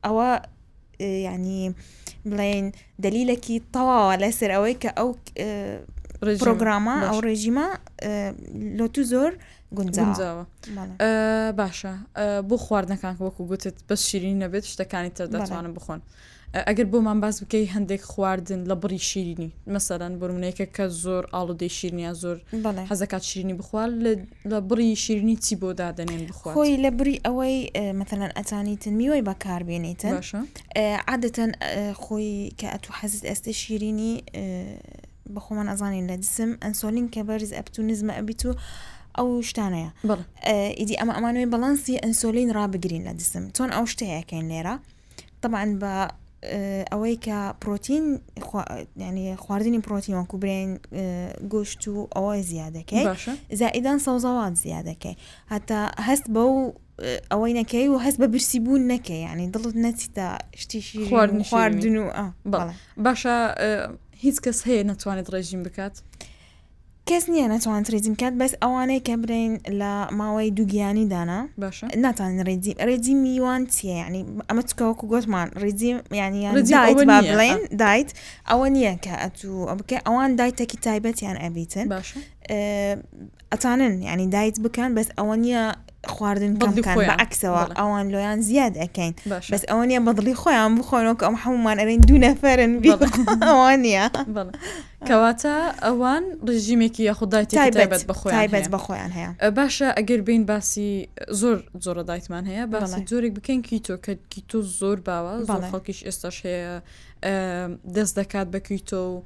ئەوە 0.06 0.30
ینی 1.28 1.62
بڵێن 2.30 2.66
دلیلەکی 3.04 3.56
تەواوە 3.74 4.14
لەسەر 4.22 4.50
ئەوەی 4.54 4.74
کە 4.82 4.90
ئەو 4.98 5.08
پرۆگرامە 6.42 6.96
ئەو 7.08 7.18
ڕێژیمە 7.26 7.66
لۆتو 8.78 9.02
زۆر 9.12 9.32
گونجاوە 9.76 10.44
باشە 11.58 11.94
بۆ 12.48 12.56
خواردنەکان 12.66 13.14
وەکو 13.24 13.42
گوتت 13.50 13.76
بە 13.88 13.94
شیرین 14.06 14.36
نەبێت 14.44 14.64
شتەکانی 14.72 15.10
تر 15.16 15.26
دەتوانم 15.34 15.72
بخۆن. 15.78 16.00
ئەگەر 16.54 16.86
بۆمان 16.94 17.18
باز 17.22 17.36
بکەی 17.42 17.66
هەندێک 17.74 18.02
خواردن 18.10 18.60
لە 18.70 18.74
بڕی 18.82 19.00
شیرینی 19.08 19.50
مەسەرەن 19.74 20.14
بڕمونەیەکە 20.20 20.66
کە 20.76 20.84
زۆر 21.02 21.22
ئاڵودەی 21.34 21.70
شیرنیا 21.78 22.12
زۆر 22.22 22.36
حەزەکات 22.90 23.22
شیرینی 23.30 23.54
بخوار 23.60 23.88
لە 24.50 24.56
بڕی 24.68 24.90
شیرینی 25.04 25.36
چی 25.44 25.54
بۆ 25.62 25.68
دادنێن 25.80 26.22
بخوا 26.30 26.50
خۆی 26.54 26.76
لە 26.84 26.90
بری 26.98 27.16
ئەوەی 27.26 27.56
مثلەن 28.00 28.30
ئەتانیتن 28.38 28.94
میوەی 29.00 29.22
بەکاربیێنیتن 29.28 30.14
عادەتەن 31.10 31.50
خۆی 32.02 32.30
کە 32.58 32.66
ئەتو 32.72 32.90
حەزت 33.00 33.22
ئەستە 33.30 33.50
شیرینی 33.62 34.12
بەخۆمان 35.34 35.66
ئەزانین 35.72 36.06
لە 36.10 36.16
جسم 36.22 36.50
ئەنسۆلین 36.64 37.06
کە 37.14 37.20
بەرز 37.28 37.50
ئەپتونزمە 37.58 38.12
ئەبییت 38.18 38.42
و 38.48 38.52
ئەو 39.18 39.28
شتانەیە 39.50 39.90
ئیدی 40.80 40.94
ئەمە 41.00 41.12
ئەمانوی 41.16 41.48
بەڵانسی 41.54 41.94
ئەنسۆلین 42.04 42.48
ڕابگرین 42.58 43.02
لە 43.08 43.12
جسم 43.20 43.44
چۆن 43.56 43.70
ئەو 43.76 43.84
شتەیەکەین 43.92 44.44
لێرە 44.50 44.74
طبعا 45.42 45.64
بە 45.82 45.92
ئەوەی 46.90 47.16
کە 47.24 47.38
پرۆتین 47.64 48.04
ینی 48.96 49.36
خواردنی 49.36 49.78
پرۆتین 49.86 50.14
وەکو 50.18 50.38
برێن 50.42 50.70
گشت 51.52 51.82
و 51.88 52.08
ئەوە 52.16 52.34
زیادەکەی 52.50 53.04
زائیدان 53.60 53.98
سەوزەوات 54.06 54.54
زیادەکەی 54.64 55.16
هەتا 55.54 55.80
هەست 56.08 56.26
بە 56.34 56.42
و 56.54 56.72
ئەوەی 57.32 57.52
نەکەی 57.60 57.86
و 57.90 57.98
هەست 58.04 58.16
بە 58.22 58.26
برسی 58.32 58.60
بوون 58.64 58.82
نەکەی 58.92 59.20
ینی 59.30 59.50
دڵت 59.54 59.76
نەچیتە 59.86 60.28
شتیشی 60.60 61.04
خواردن 61.50 61.96
و 62.52 62.72
باشە 63.04 63.36
هیچ 64.24 64.36
کەس 64.44 64.58
هەیە 64.68 64.82
ناتوانێت 64.90 65.28
ڕێژیم 65.32 65.62
بکات 65.66 65.94
کەس 67.10 67.24
نییە 67.32 67.46
ناتوان 67.52 67.82
ڕێزیم 67.94 68.14
کات 68.22 68.34
بەس 68.42 68.52
ئەوانەی 68.62 69.00
کە 69.06 69.14
برین 69.24 69.52
لە 69.80 69.92
ماوەی 70.18 70.50
دووگیانی 70.58 71.06
دانا 71.14 71.40
باش 71.64 71.76
ناتوان 72.04 72.32
ڕێزیم 72.48 72.74
ڕێزی 72.88 73.14
میوان 73.24 73.62
چیە 73.74 73.94
ینی 74.06 74.22
ئەمە 74.48 74.62
چکەوەکو 74.68 75.04
گوتمان 75.12 75.48
ڕێزیم 75.62 75.96
ینی 76.20 76.42
بڵێن 77.04 77.60
دایت 77.82 78.10
ئەوە 78.50 78.66
نییە 78.76 78.94
کە 79.04 79.14
ئەتوو 79.22 79.74
بکە 79.78 79.96
ئەوان 80.06 80.30
دایتێکی 80.40 80.78
تایبەتیان 80.86 81.36
ئەبیتن 81.44 81.86
باش 81.94 82.08
ئەتانن 83.52 83.94
ینی 84.10 84.26
دایت 84.36 84.56
بکەن 84.64 84.90
بەس 84.96 85.08
ئەوە 85.18 85.34
نییە 85.44 85.62
خواردن 86.08 86.54
بە 86.58 86.98
عکسەوە 87.24 87.64
ئەوان 87.78 88.06
لۆیان 88.12 88.40
زیاد 88.48 88.74
ئەەکەین 88.82 89.12
بەس 89.52 89.62
ئەوە 89.70 89.84
نیە 89.88 90.00
بەدڵی 90.06 90.34
خۆیان 90.42 90.70
بخۆنەوە 90.78 91.14
کە 91.20 91.24
ئەم 91.26 91.36
هەمومان 91.44 91.76
ئەرین 91.80 92.00
دو 92.08 92.16
نەفەرن 92.24 92.72
ئەوان 93.48 93.78
نیە 93.86 94.06
کەواتە 95.08 95.54
ئەوان 95.86 96.22
ڕژیمێکی 96.48 97.02
یاخودای 97.10 97.46
تایبەت 97.58 98.02
بخۆ 98.10 98.26
تایبەت 98.36 98.66
بەخۆیان 98.74 99.10
هەیە 99.16 99.30
باشە 99.58 99.88
ئەگەر 99.98 100.20
بین 100.28 100.42
باسی 100.50 100.92
زۆر 101.40 101.56
زۆرە 101.84 102.02
دایتمان 102.08 102.44
هەیە 102.50 102.64
باسی 102.72 103.00
زۆرێک 103.10 103.32
بکەین 103.38 103.60
کیتۆ 103.68 103.94
کە 104.04 104.12
کیتۆ 104.32 104.58
زۆر 104.80 104.98
باوە 105.08 105.34
خەڵکیش 105.70 106.00
ئێستاش 106.06 106.36
هەیە 106.48 106.72
دەست 107.96 108.14
دەکات 108.18 108.46
بە 108.52 108.58
کیتۆ 108.68 109.02
و 109.14 109.22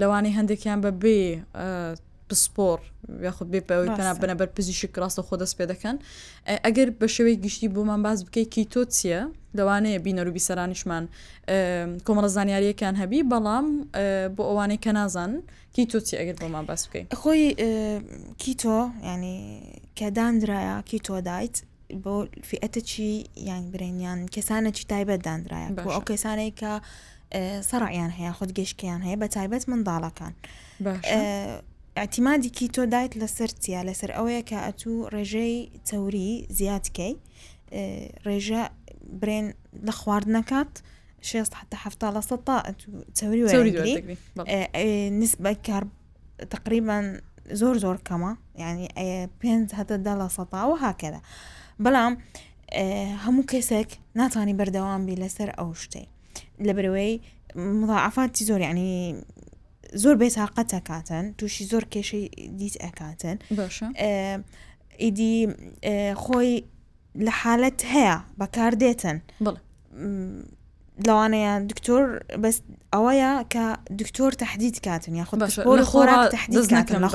لەوانی 0.00 0.32
هەندێکیان 0.38 0.78
بە 0.84 0.90
بێ 1.02 1.18
پسپۆر 2.28 2.78
یاخود 3.22 3.48
بێپەوەی 3.54 3.88
پێنا 3.98 4.14
بەنەبەر 4.22 4.48
پزیشی 4.56 4.88
کراستە 4.94 5.22
خۆ 5.26 5.34
دەست 5.42 5.54
پێ 5.58 5.64
دەکەن 5.72 5.96
ئەگەر 6.66 6.88
بە 7.00 7.06
شێوەی 7.14 7.36
گشتی 7.44 7.68
بۆمان 7.74 8.00
باز 8.06 8.18
بکەی 8.26 8.46
کیتۆ 8.54 8.82
چییە 8.96 9.20
لەوانەیە 9.58 9.98
بینەروبی 10.06 10.42
سەرانیشمان 10.48 11.04
کۆمەڵە 12.06 12.30
زانیاریەکان 12.36 12.94
هەبی 13.02 13.20
بەڵام 13.32 13.66
بۆ 14.36 14.42
ئەوانەی 14.48 14.78
کە 14.84 14.90
نازان 14.98 15.32
کیتۆ 15.76 15.98
چی 16.06 16.14
ئەگەر 16.20 16.36
بۆمان 16.42 16.64
باز 16.70 16.80
بکەین 16.86 17.06
خۆی 17.20 17.44
کیتۆ 18.42 18.78
ینی 19.10 19.38
کە 19.98 20.06
دانرایە 20.16 20.76
کیتۆ 20.90 21.14
دایت 21.28 21.56
بۆ 22.04 22.14
فئەتەچی 22.48 23.06
یان 23.50 23.64
برینیان 23.72 24.18
کەسانەکی 24.34 24.84
تایبەت 24.92 25.20
دانرایە 25.28 25.68
بۆ 25.76 25.90
ئەو 25.96 26.02
کەسانەی 26.10 26.50
کە 26.60 26.72
سەڕیان 27.70 28.10
هەیە 28.18 28.32
خودگەشتیان 28.38 29.00
هەیە 29.06 29.16
بە 29.22 29.26
تایبەت 29.34 29.62
منداڵەکان 29.70 30.32
ئەتیمادیکی 32.00 32.66
تۆدایت 32.76 33.12
لەسەر 33.22 33.50
چیا 33.62 33.80
لەسەر 33.88 34.10
ئەوەیە 34.18 34.42
کە 34.48 34.58
ئەتوو 34.66 35.08
ڕێژەی 35.14 35.54
چوری 35.88 36.30
زیاتکەی 36.58 37.12
ڕێژە 38.26 38.62
برێن 39.20 39.46
لە 39.86 39.92
خواردنەکات 40.00 40.72
چوری 41.28 43.96
نسبە 45.20 45.52
کار 45.68 45.84
تقریبان 46.54 47.04
زۆر 47.60 47.74
زۆر 47.84 47.96
کەمە 48.08 48.32
ینی 48.62 48.88
پێ 49.40 49.50
هەتە 49.78 49.96
دا 50.06 50.14
لە 50.20 50.28
سەتاوە 50.36 50.76
هاکەدا 50.86 51.20
بەڵام 51.84 52.14
هەموو 53.24 53.48
کەسێک 53.52 53.90
ناتانی 54.18 54.56
بەردەوام 54.60 55.00
بی 55.06 55.16
لەسەر 55.22 55.48
ئەو 55.58 55.68
شتەی 55.82 56.06
لە 56.66 56.72
برەوەی 56.76 57.12
مضاعفاتی 57.80 58.42
زۆر 58.48 58.60
ینی 58.68 58.90
زۆر 60.00 60.14
بێتاقەت 60.20 60.70
ئەکاتەن 60.76 61.24
تووشی 61.38 61.64
زۆر 61.70 61.84
کێشەی 61.92 62.26
دیت 62.58 62.74
ئەکاتن 62.84 63.36
ئیدی 65.02 65.36
خۆی 66.22 66.54
لە 67.26 67.32
حالەت 67.40 67.80
هەیە 67.94 68.16
بەکار 68.40 68.72
دێتن 68.82 69.16
لەوانەیە 71.06 71.52
دکتۆر 71.70 72.04
بەس 72.42 72.56
ئەوەیە 72.94 73.32
کە 73.52 73.66
دکتۆر 74.00 74.32
تهدید 74.42 74.76
کاتن 74.86 75.14
یا 75.20 75.24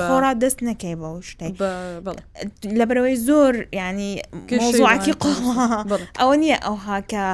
خۆرا 0.02 0.32
دەست 0.42 0.58
نەکەی 0.68 0.96
بە 1.00 1.08
شتێک 1.30 1.54
لە 2.78 2.84
بەرەوەی 2.88 3.16
زۆر 3.28 3.54
ینی 3.80 4.12
موزوعکی 4.62 5.12
قوڵ 5.22 5.38
ئەوە 6.20 6.34
نییە 6.42 6.58
ئەوها 6.66 6.98
کە 7.12 7.24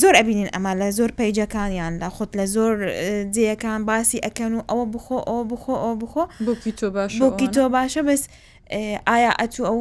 زۆر 0.00 0.14
ئەبینین 0.14 0.48
ئەما 0.54 0.72
لە 0.80 0.88
زۆر 0.98 1.10
پەیجەکانیان 1.18 1.92
لە 2.02 2.08
خۆت 2.16 2.30
لە 2.38 2.46
زۆر 2.54 2.74
جەکان 3.36 3.80
باسی 3.90 4.18
ئەکەن 4.26 4.52
و 4.56 4.60
ئەوە 4.70 4.84
بخۆ 4.94 5.18
ئەو 5.28 5.42
بخۆ 5.50 5.74
ئەو 5.84 5.94
بخۆ 6.02 6.22
بۆکی 6.46 6.72
تۆ 6.78 6.86
باش 6.96 7.12
بۆکی 7.22 7.48
تۆ 7.54 7.62
باشە 7.74 8.02
بەس 8.08 8.22
ئایا 9.08 9.30
ئەتو 9.40 9.62
ئەو 9.68 9.78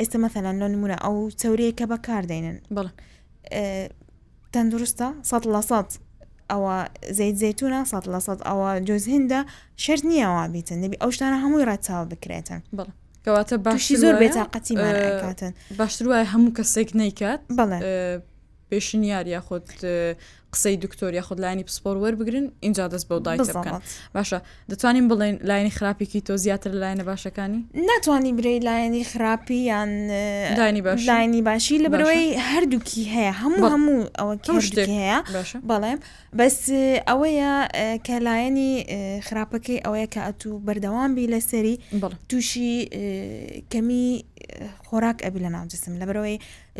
ئێستا 0.00 0.18
مەثلەن 0.24 0.56
لە 0.62 0.66
نمونە 0.72 0.96
ئەو 1.04 1.14
چەورەیە 1.40 1.72
کە 1.78 1.84
بەکاردێنن 1.92 2.56
بڵ 2.76 2.88
تەندروستە 4.54 5.08
سە 5.30 5.36
لە 5.54 5.62
سەد 5.70 5.88
ئەوە 6.52 6.74
زەیت 7.18 7.36
زەتونە 7.42 7.80
سە 7.90 7.98
لە 8.14 8.20
سەد 8.26 8.40
ئەوە 8.48 8.70
جۆز 8.88 9.04
هندە 9.14 9.40
شەر 9.84 9.98
نییەوە 10.10 10.42
بیتن 10.54 10.78
نبی 10.84 10.96
ئەو 11.02 11.10
شتانە 11.16 11.38
هەمووی 11.44 11.66
ڕەتچاو 11.70 12.04
بکرێتن 12.12 12.60
بڵ 12.78 12.88
کەواتە 13.24 13.54
باشی 13.64 13.96
زۆر 14.02 14.14
بێتاقەتی 14.22 14.72
کاتن 15.22 15.52
باشتر 15.78 16.04
وایە 16.08 16.26
هەموو 16.32 16.54
کەسێک 16.58 16.88
نیکات 17.00 17.40
بڵێ 17.58 17.78
پێشنیار 18.70 19.26
یاخۆت 19.28 19.68
قسەی 20.52 20.76
دکتۆریا 20.78 21.22
خود 21.28 21.40
لاینی 21.40 21.64
پسپۆر 21.68 21.96
وەربگرن 21.96 22.50
اینجا 22.60 22.88
دەست 22.88 23.04
بەو 23.08 23.20
دای 23.20 23.38
بکەن 23.38 23.82
باشە 24.16 24.38
دەتوانین 24.70 25.06
بڵێن 25.10 25.34
لاینی 25.44 25.70
خراپێکی 25.70 26.20
تۆ 26.28 26.32
زیاتر 26.44 26.70
لاینە 26.82 27.04
باشەکانی 27.08 27.60
ناتوانانی 27.90 28.32
برەی 28.38 28.60
لایەنی 28.68 29.04
خراپی 29.12 29.54
یان 29.56 29.88
لاینی 30.60 30.82
باش 30.82 31.08
لاینی 31.08 31.42
باشی 31.42 31.78
لە 31.78 31.88
برەوەی 31.92 32.38
هەردووکی 32.50 33.02
هەیە 33.14 33.34
هەموو 33.42 33.68
هەموو 33.74 34.10
ئەوە 34.18 34.62
شتێک 34.68 34.88
هەیە 35.00 35.18
بەڵێم 35.70 35.98
بەس 36.38 36.58
ئەوەیە 37.08 37.52
کە 38.06 38.16
لایەنی 38.28 38.70
خراپەکەی 39.26 39.82
ئەوەیە 39.84 40.08
کە 40.14 40.20
ئەتو 40.26 40.50
بەردەوامبی 40.66 41.26
لەسەری 41.32 41.76
تووشی 42.28 42.72
کەمی 43.72 44.04
خۆراک 44.88 45.18
ئەبی 45.24 45.40
لە 45.44 45.50
ناوجسم 45.56 45.94
لە 46.00 46.04
بەرەوەی 46.08 46.36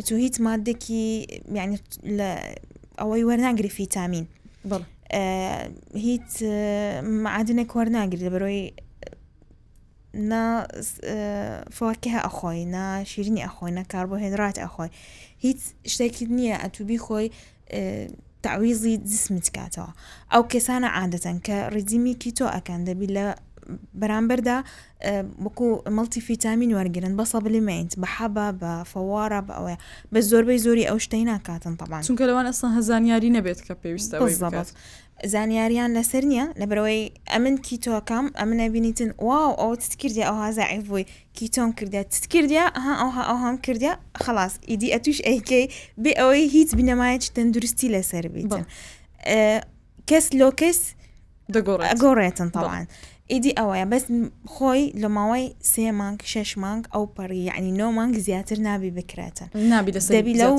تو 0.06 0.14
هیچ 0.16 0.36
مادێکی 0.46 1.04
یعنی 1.58 1.76
لە 2.18 2.28
ئەوەی 3.00 3.24
وەرناگری 3.30 3.66
فیتامین 3.78 4.26
هیچ 6.06 6.32
معادنێک 7.24 7.70
وەرناگری 7.76 8.30
بەرۆی 8.34 8.62
نا 10.30 10.44
فواکە 11.76 12.08
هە 12.14 12.20
ئەخۆی 12.26 12.64
نا 12.74 13.04
شیرینی 13.10 13.42
ئەخۆی 13.46 13.72
نە 13.78 13.82
کاربۆهێنرات 13.92 14.56
ئەخۆی 14.64 14.90
هیچ 15.44 15.60
شتێکی 15.92 16.24
نییە 16.38 16.56
ئەتوبی 16.62 16.98
خۆی 17.04 17.26
تعویزی 18.42 18.96
جسمت 18.98 19.46
کاتەوە 19.56 19.90
ئەو 20.32 20.42
کەسانە 20.52 20.88
عادەتەن 20.98 21.38
کە 21.46 21.56
ڕزیمی 21.74 22.14
کیتۆ 22.22 22.46
ئەکەن 22.54 22.80
دەبی 22.88 23.08
لە 23.16 23.26
بەرامبەردا 24.02 24.56
وەکو 25.46 25.66
مەڵتی 25.98 26.20
فیتامین 26.28 26.70
وەرگرن 26.78 27.12
بە 27.18 27.24
سەبلیمەینت 27.34 27.92
بە 28.00 28.08
حەبە 28.16 28.46
بە 28.60 28.72
فەوارە 28.92 29.40
بە 29.46 29.52
ئەوەیە 29.56 29.78
بە 30.12 30.18
زۆربەی 30.30 30.58
زۆری 30.66 30.84
ئەو 30.90 30.98
شتەی 31.04 31.24
ناکاتن 31.32 31.74
تەبان 31.80 32.02
چونکە 32.08 32.24
لەوان 32.28 32.46
ئەسان 32.50 32.72
هەزانیاری 32.78 33.30
نەبێت 33.36 33.60
کە 33.66 33.74
پێویستە 33.82 34.16
زانیاریان 35.34 35.90
لەسەر 35.98 36.22
نییە 36.30 36.46
لەبەرەوەی 36.60 37.00
ئەمن 37.32 37.54
کیتۆکەم 37.66 38.26
ئەمن 38.40 38.56
نبینیتن 38.62 39.10
واو 39.28 39.50
ئەو 39.60 39.72
تت 39.80 39.92
کردی 40.00 40.22
ئەو 40.28 40.36
هازاعیبووی 40.44 41.04
کیتۆم 41.38 41.70
کردیا 41.78 42.02
تت 42.12 42.24
کردیا 42.32 42.64
ئەها 42.78 42.94
ئەوها 43.02 43.22
ئەوهام 43.30 43.56
کردیا 43.66 43.92
خلاص 44.24 44.54
ئیدی 44.70 44.88
ئەتوش 44.94 45.18
ئەیکەی 45.28 45.64
بێ 46.02 46.12
ئەوەی 46.20 46.44
هیچ 46.54 46.70
بینەمایە 46.78 47.18
تەندروستی 47.36 47.88
لەسەر 47.94 48.24
بیتن 48.34 48.64
کەس 50.08 50.24
لۆکەس 50.40 50.78
دەگۆڕێتن 51.54 52.48
تاوان. 52.56 52.86
ئیدی 53.32 53.52
ئەوەیە 53.58 53.86
بەس 53.92 54.04
خۆی 54.54 54.82
لە 55.02 55.08
ماوەی 55.16 55.46
سێ 55.72 55.86
مانگ 56.00 56.18
شش 56.32 56.50
مانگ 56.62 56.82
ئەو 56.94 57.04
پەڕی 57.16 57.42
یعنی 57.50 57.70
نۆ 57.80 57.86
مانگ 57.98 58.14
زیاتر 58.26 58.58
نابی 58.66 58.90
بکرێتن 58.98 59.48
دەبی 60.16 60.34
لەو 60.40 60.52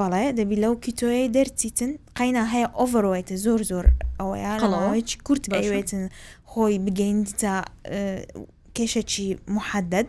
بەڵێ 0.00 0.24
دەبی 0.38 0.56
لەو 0.62 0.74
کیتۆی 0.84 1.28
دەرچیتن 1.36 1.90
قینا 2.18 2.44
هەیە 2.54 2.66
ئۆڤڕۆیتە 2.78 3.34
زۆر 3.44 3.60
زۆر 3.70 3.86
ئەوەیە 4.20 4.52
کورت 5.26 5.44
بەوێتن 5.52 6.04
خۆی 6.50 6.76
بگەین 6.86 7.18
تا 7.40 7.54
کێشەی 8.76 9.30
محەدد 9.56 10.06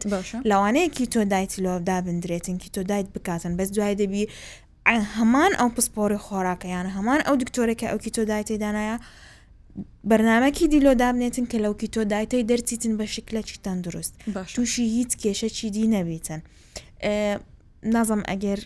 لەوانەیەکی 0.50 1.05
تۆ 1.13 1.19
دایت 1.31 1.51
لۆ 1.65 1.74
دابدرێتن 1.89 2.55
کی 2.62 2.69
تۆ 2.75 2.79
دایت 2.91 3.08
بکاتن 3.15 3.53
بەس 3.60 3.69
دوای 3.75 3.96
دەبی 4.01 4.24
هەمان 5.17 5.51
ئەو 5.60 5.69
پسپۆری 5.75 6.19
خۆراکە 6.25 6.67
یان 6.75 6.88
هەمان 6.96 7.19
ئەو 7.27 7.36
دکتۆرێکە 7.41 7.86
ئەوکی 7.91 8.12
تۆ 8.15 8.22
دایت 8.31 8.50
دانایە 8.63 8.98
بەرنمەکی 10.09 10.65
دیلۆ 10.74 10.91
دابنێتن 11.03 11.45
کە 11.51 11.57
لەوکی 11.65 11.88
تۆ 11.93 12.01
دایتەی 12.13 12.43
دەرچیتن 12.51 12.93
بە 13.00 13.05
شکلەکیتان 13.15 13.77
دروست 13.86 14.13
تووشی 14.55 14.83
هیچ 14.98 15.12
کێشەکی 15.24 15.67
دی 15.75 15.86
نەبیتن 15.95 16.41
نازم 17.95 18.21
ئەگەر 18.31 18.59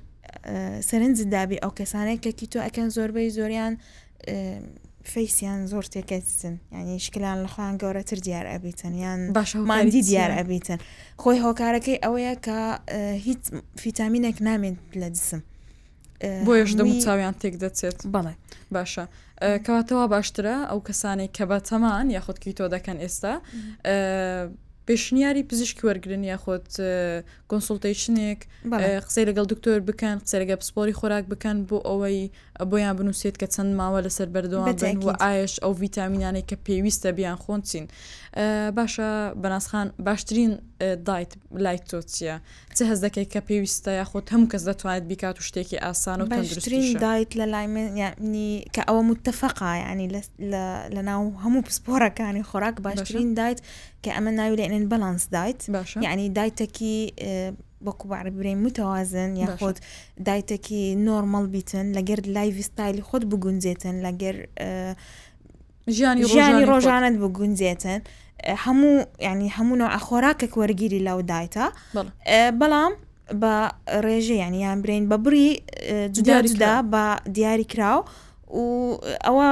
سەرنجی 0.89 1.25
دابی 1.33 1.57
ئەو 1.63 1.71
کەسانێک 1.79 2.19
کەکی 2.25 2.47
تۆ 2.51 2.57
ئەکەن 2.65 2.87
زۆربەی 2.95 3.29
زۆریان 3.37 3.73
فەیسیان 5.11 5.59
زۆر 5.71 5.85
تێکەتن 5.93 6.55
ینی 6.77 6.99
شکلان 7.05 7.37
لەخواان 7.43 7.75
گەورەتر 7.81 8.19
دیار 8.25 8.45
ئەبیتن 8.53 8.93
یان 9.03 9.19
باشماندی 9.35 10.01
دیار 10.09 10.31
ئەبیتن 10.39 10.79
خۆی 11.21 11.39
هۆکارەکەی 11.45 11.97
ئەوەیە 12.05 12.35
کە 12.45 12.57
هیچ 13.27 13.39
فیتامینێک 13.83 14.37
نامێت 14.47 14.77
لە 15.01 15.09
جسم 15.15 15.41
بۆ 16.47 16.53
یش 16.61 16.71
دەمو 16.79 16.93
چاویان 17.05 17.33
تێک 17.41 17.53
دەچێت 17.63 17.97
بەڵێ 18.13 18.33
باشە 18.75 19.05
کەواتەوە 19.65 20.05
باشترە 20.15 20.55
ئەو 20.71 20.79
کەسانی 20.87 21.27
کە 21.35 21.43
بە 21.49 21.57
تەمان 21.67 22.07
یاخودکی 22.15 22.53
تۆ 22.59 22.65
دەکەن 22.75 22.97
ئێستا 23.03 23.33
پێشنیاری 24.87 25.43
پزیشکی 25.49 25.83
وەرگن 25.87 26.23
یاخۆت 26.31 26.67
کۆنسلتیشنێک 27.51 28.39
قسەی 29.07 29.25
لەگەڵ 29.29 29.45
دکتۆر 29.53 29.79
بکەن 29.89 30.17
قسە 30.23 30.35
لەگە 30.41 30.55
پسپۆری 30.61 30.97
خۆراک 30.99 31.25
بکەن 31.33 31.57
بۆ 31.69 31.77
ئەوەی 31.87 32.19
بۆیان 32.71 32.93
بنووسێت 32.99 33.35
کە 33.41 33.47
چەند 33.55 33.71
ماوە 33.79 33.99
لەسەر 34.05 34.27
بەردەوام 34.33 34.67
و 35.03 35.09
ئاش 35.23 35.53
ئەو 35.63 35.73
ڤیتامینانەی 35.81 36.45
کە 36.49 36.55
پێویستە 36.67 37.05
بیان 37.17 37.37
خۆنچین 37.43 37.85
باشە 38.77 39.11
بەناسخان 39.41 39.87
باشترین 40.05 40.51
دایت 41.07 41.31
لای 41.65 41.77
تۆچیە 41.89 42.35
چه 42.77 42.83
هەز 42.89 42.99
دەکەی 43.05 43.27
کە 43.33 43.39
پێویستە 43.49 43.89
یاخۆت 44.01 44.25
هەم 44.33 44.43
کەس 44.51 44.63
دەتوانێت 44.69 45.05
بیکات 45.09 45.35
و 45.39 45.41
شتێکی 45.47 45.77
ئاسان 45.85 46.19
و 46.21 46.25
باشترین 46.25 46.85
دایت 47.05 47.31
لە 47.39 47.45
لای 47.53 47.67
مننی 47.73 48.53
کە 48.75 48.81
ئەوە 48.89 49.01
متتەفقا 49.09 49.71
ینی 49.91 50.07
لە 50.95 51.01
ناو 51.09 51.23
هەموو 51.43 51.65
پسپۆرەکانی 51.67 52.43
خۆراک 52.49 52.75
باشترین 52.85 53.29
دایت 53.39 53.59
کە 54.03 54.09
ئەمە 54.15 54.31
ناوی 54.39 54.57
لە 54.59 54.63
ئێن 54.65 54.85
بەلانس 54.91 55.23
دایت 55.35 55.61
باش 55.73 55.89
یعنی 56.07 56.25
دایتێکی 56.37 56.93
بەکو 57.85 58.05
بەعرە 58.11 58.31
برین 58.37 58.57
متوازن 58.65 59.31
یا 59.41 59.47
خۆت 59.57 59.77
دایتێکی 60.27 60.81
نۆرمەڵ 61.07 61.45
بیتن 61.53 61.85
لەگەر 61.97 62.19
لایوی 62.35 62.63
ستایلی 62.69 63.03
خۆت 63.09 63.23
بگونجێتن 63.31 63.95
لەگەر 64.05 64.35
ژیانی 65.97 66.21
ژیانی 66.33 66.63
ڕۆژانت 66.71 67.15
بگونجێتن 67.23 67.99
هەموو 68.63 68.91
ینی 69.29 69.49
هەمونەوە 69.57 69.91
ئەخۆراکێک 69.95 70.51
وەرگیری 70.61 70.99
لەو 71.07 71.19
دایتە 71.31 71.65
بەڵام 72.61 72.93
بە 73.41 73.53
ڕێژە 74.05 74.35
یان 74.43 74.53
یان 74.63 74.77
برین 74.83 75.03
بە 75.11 75.17
بری 75.25 75.47
جودا 76.15 76.37
جودا 76.49 76.75
بە 76.93 77.03
دیاری 77.35 77.67
کراو 77.71 77.99
و 78.61 78.65
ئەوە 79.25 79.47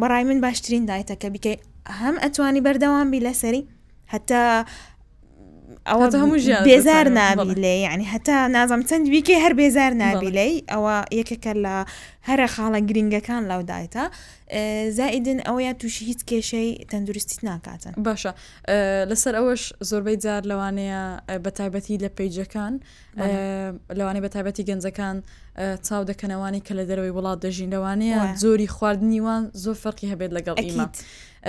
بەڕای 0.00 0.24
من 0.28 0.38
باشترین 0.44 0.84
دایتە 0.90 1.14
کە 1.22 1.26
بیکەی 1.34 1.56
هەم 2.00 2.14
ئەتوانی 2.24 2.64
بەردەوام 2.66 3.06
بی 3.12 3.20
لەسەری 3.26 3.62
هەتا 4.14 4.42
ئەوە 5.88 6.06
هەموو 6.22 6.38
ژیان 6.44 6.62
بێزار 6.70 7.06
نابی 7.20 7.54
لێ 7.64 7.74
ینی 7.86 8.06
هەتا 8.14 8.36
نازم 8.56 8.82
چەند 8.88 9.04
ویکی 9.14 9.36
هەر 9.44 9.52
بێزار 9.60 9.92
نابی 10.04 10.30
لێ 10.36 10.46
ئەوە 10.72 10.96
یەکەکە 11.20 11.52
لە 11.64 11.74
هەرە 12.28 12.46
خاڵە 12.54 12.80
گرنگەکان 12.88 13.42
لەودایتە 13.50 14.04
زائیدن 14.98 15.38
ئەوەیە 15.46 15.72
تووشی 15.80 16.04
هیچ 16.10 16.20
کێشەی 16.30 16.68
تەندروستیت 16.90 17.40
ناکاتن 17.48 17.94
باشە 18.06 18.32
لەسەر 19.10 19.34
ئەوەش 19.38 19.62
زۆربەی 19.90 20.18
جار 20.24 20.42
لەوانەیە 20.50 21.02
بە 21.44 21.50
تایبەتی 21.58 21.96
لە 22.04 22.08
پیجەکان 22.18 22.74
لەوانەیە 23.98 24.22
بە 24.26 24.30
تایبەتی 24.34 24.64
گەنجەکان 24.68 25.16
چاو 25.86 26.02
دەکەنەوانی 26.10 26.60
کە 26.66 26.72
لە 26.78 26.84
دەرەوەی 26.88 27.12
وڵات 27.16 27.38
دەژین 27.44 27.68
لەوانەیە 27.74 28.20
زۆری 28.42 28.68
خواردنیوان 28.74 29.42
زۆر 29.64 29.76
فەرقی 29.82 30.06
هەبێت 30.12 30.30
لەگەڵ 30.36 30.56
ئیمە. 30.64 30.86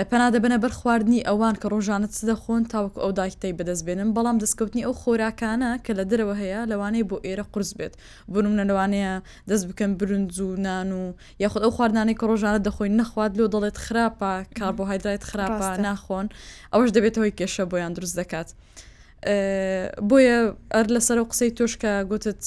پەنا 0.08 0.26
دەبنە 0.34 0.56
بەر 0.64 0.72
خواردنی 0.80 1.26
ئەوان 1.28 1.54
کە 1.60 1.66
ڕۆژانت 1.72 2.12
سدەخۆن 2.18 2.62
تاوەک 2.72 2.94
ئەو 3.02 3.10
دایکتەی 3.18 3.56
بەدەستبێنن 3.58 4.08
بەڵام 4.16 4.36
دەستکەوتنی 4.42 4.84
ئەو 4.86 4.94
خۆراکانە 5.02 5.70
کە 5.84 5.92
لە 5.98 6.04
دەرەوە 6.10 6.34
هەیە 6.42 6.60
لەوانەیە 6.70 7.04
بۆ 7.10 7.16
ئێرە 7.26 7.44
قرس 7.52 7.70
بێت 7.78 7.94
بنم 8.32 8.54
لەوانەیە 8.70 9.12
دەست 9.50 9.64
بکەم 9.70 9.90
برنج 10.00 10.32
و 10.46 10.48
نان 10.66 10.88
و 11.00 11.04
یاخود 11.42 11.62
ئەو 11.64 11.72
خواردانەی 11.76 12.16
کە 12.18 12.24
ڕۆژانە 12.30 12.60
دەخۆی 12.68 12.90
نەخواد 13.00 13.32
لۆ 13.38 13.46
دەڵێت 13.54 13.76
خراپە 13.84 14.32
کاربۆهایدرایت 14.58 15.22
خراپە 15.30 15.66
ناخۆن 15.86 16.26
ئەوەش 16.72 16.90
دەبێت 16.96 17.14
هۆی 17.20 17.32
کێشە 17.38 17.64
بۆیان 17.70 17.92
دروست 17.96 18.14
دەکات. 18.20 18.48
بۆیە 19.22 20.36
ئەر 20.74 20.86
لەسەر 20.94 21.18
و 21.20 21.24
قسەی 21.30 21.50
تۆشکە 21.58 21.92
گوتت 22.10 22.40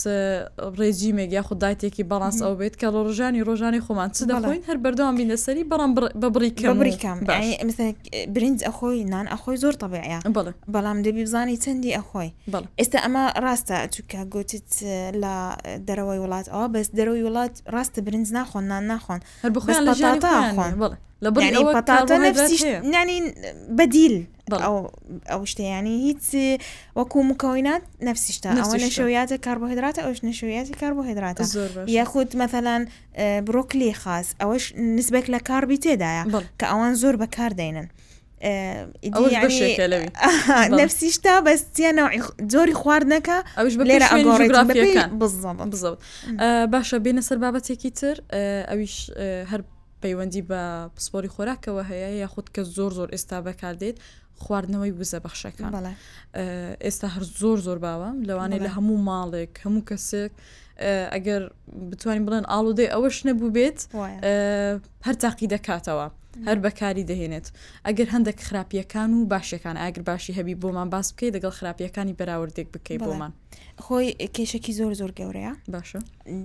ڕێجیمێک 0.80 1.30
یا 1.38 1.42
خودداتێکی 1.48 2.04
بەڵانس 2.12 2.40
ئەو 2.46 2.54
بێت 2.60 2.76
کە 2.82 2.88
ڕۆژانی 2.98 3.42
ڕۆژانی 3.50 3.82
خۆمان 3.86 4.10
چ 4.18 4.18
دەڵین 4.32 4.64
هەر 4.70 4.78
بەردەوام 4.84 5.16
بین 5.20 5.30
لەسەری 5.34 5.64
بەڵام 5.72 5.92
بڕیکەمڕیکم 6.36 7.18
برنج 8.34 8.60
ئەخۆی 8.68 9.00
نان 9.14 9.26
ئەخۆی 9.34 9.58
زۆر 9.64 9.74
تەبیعە 9.84 10.20
بەڵام 10.74 10.98
دەبی 11.06 11.24
بزانانی 11.26 11.58
چەندی 11.64 11.92
ئەخۆی 11.98 12.30
ئێستا 12.80 12.98
ئەمە 13.06 13.24
ڕاستە 13.44 13.78
چووکە 13.94 14.22
گوتت 14.34 14.70
لە 15.24 15.36
دەرەوەی 15.88 16.20
وڵات 16.24 16.46
ئەوە 16.54 16.68
بەس 16.74 16.88
دەرەوەی 16.98 17.24
وڵات 17.28 17.54
ڕاستە 17.74 18.00
برنج 18.06 18.28
ناخۆن 18.38 18.64
نان 18.72 18.84
ناخۆن 18.92 19.20
هەر 19.44 19.52
بخۆیان 19.56 19.84
لە 19.90 19.94
ژاتا 20.02 20.34
خۆن 20.58 20.74
بڵێ 20.82 20.98
لە 21.24 22.82
نانی 22.84 23.22
بەدیل 23.80 24.16
ئەو 25.32 25.46
شتیانی 25.52 25.96
هیچ 26.08 26.28
وەکو 27.00 27.18
مکەینات 27.32 27.84
نفسیشتا 28.10 28.50
ئەوە 28.60 28.78
نەشویاتە 28.84 29.38
کاربهدراتە 29.48 30.00
ئەوش 30.06 30.20
نەشویاتی 30.28 30.74
کاربهدراتە 30.84 31.44
یاخود 31.98 32.30
مەمثلەن 32.42 32.82
برۆکلی 33.48 33.92
خاص 34.04 34.28
ئەوەش 34.42 34.66
نسبێک 34.98 35.26
لە 35.36 35.40
کاربی 35.50 35.78
تێدایە 35.86 36.24
کە 36.60 36.66
ئەوان 36.72 36.94
زۆر 37.02 37.16
بەکاردێنن. 37.22 37.88
نفسیشتا 40.82 41.36
بەستیانە 41.48 42.06
زۆری 42.54 42.76
خواردنەکە 42.82 43.38
ئەوش 43.58 43.74
لێرە 43.90 44.08
بزڵ 45.22 45.58
باشە 46.74 46.98
بێنە 47.06 47.22
سەر 47.30 47.38
بابەتێکی 47.44 47.90
تر 48.00 48.18
ئەویش 48.70 48.96
هەر 49.52 49.62
پەیوەندی 50.04 50.44
بە 50.50 50.62
پسپۆری 50.98 51.30
خۆراکەوە 51.36 51.84
هەیە 51.92 52.10
یاخود 52.24 52.48
کە 52.56 52.62
زۆر 52.76 52.92
زۆر 52.98 53.10
ئێستا 53.16 53.38
بەکاردێت 53.48 53.98
خواردنەوەی 54.44 54.92
وزە 55.00 55.20
بەخشەکان 55.26 55.72
ئێستا 56.86 57.08
هەر 57.14 57.24
زۆر 57.42 57.58
زۆر 57.68 57.78
باوەم 57.86 58.18
لەوانەیە 58.28 58.62
لە 58.66 58.72
هەموو 58.78 59.04
ماڵێک 59.10 59.54
هەموو 59.66 59.86
کەسێک 59.90 60.34
ئەگەر 61.14 61.42
بتوانین 61.90 62.24
بڵێن 62.28 62.46
ئاڵودێ 62.52 62.86
ئەوەش 62.94 63.18
نەبوو 63.28 63.50
بێت 63.56 63.80
هەر 65.06 65.16
تاقی 65.24 65.48
دەکاتەوە. 65.54 66.08
هەر 66.48 66.58
بەکاری 66.66 67.06
دەهێنێت 67.12 67.48
ئەگەر 67.88 68.08
هەندێک 68.16 68.38
خراپیەکان 68.48 69.10
و 69.16 69.20
باشەکان 69.34 69.76
ئاگر 69.84 70.02
باشی 70.10 70.34
هەبی 70.38 70.56
بۆمان 70.62 70.88
باس 70.94 71.08
بکەیت 71.14 71.34
دەگەڵ 71.36 71.54
خراپیەکانی 71.60 72.14
بەراوردێک 72.20 72.68
بکەیت 72.74 73.00
بۆمان 73.08 73.32
خۆی 73.86 74.10
کێشێکی 74.36 74.74
زۆر 74.80 74.94
زۆر 75.00 75.12
گەورەیە 75.20 75.54
باشە 75.74 76.02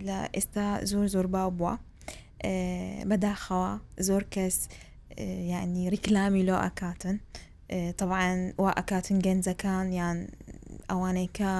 لە 0.07 0.19
ئێستا 0.37 0.67
زۆر 0.91 1.07
زۆر 1.15 1.27
باو 1.35 1.51
بووە 1.59 1.75
بەداخەوە 3.11 3.71
زۆر 4.07 4.25
کەس 4.35 4.57
یعنی 5.53 5.83
ڕیکلامی 5.95 6.45
لۆ 6.49 6.55
ئەکاتن 6.65 7.17
تەوان 7.99 8.39
وا 8.63 8.71
ئەکاتن 8.79 9.17
گەنجەکان 9.27 9.87
یان 10.01 10.19
ئەوانەی 10.91 11.29
کە 11.39 11.53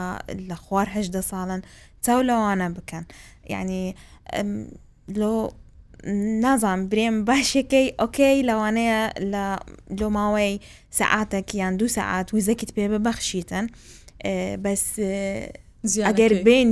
لە 0.49 0.57
خوار 0.63 0.87
هەشدە 0.97 1.23
ساڵن 1.31 1.61
چاو 2.05 2.21
لەوانە 2.31 2.69
بکەن 2.79 3.05
یعنی 3.53 3.83
لۆ 5.21 5.33
نازان 6.45 6.81
برێم 6.91 7.17
باشەکەی 7.29 7.87
ئۆکەی 8.01 8.47
لەوانەیە 8.49 9.01
لە 9.33 9.45
لۆماوەی 10.01 10.55
سەعاتێکیان 10.99 11.75
دو 11.81 11.87
سەعات 11.99 12.29
وزەکت 12.37 12.71
پێ 12.77 12.85
ببەخشیتن 12.93 13.67
بەس 14.65 14.85
ئەگەر 16.09 16.33
بین 16.47 16.69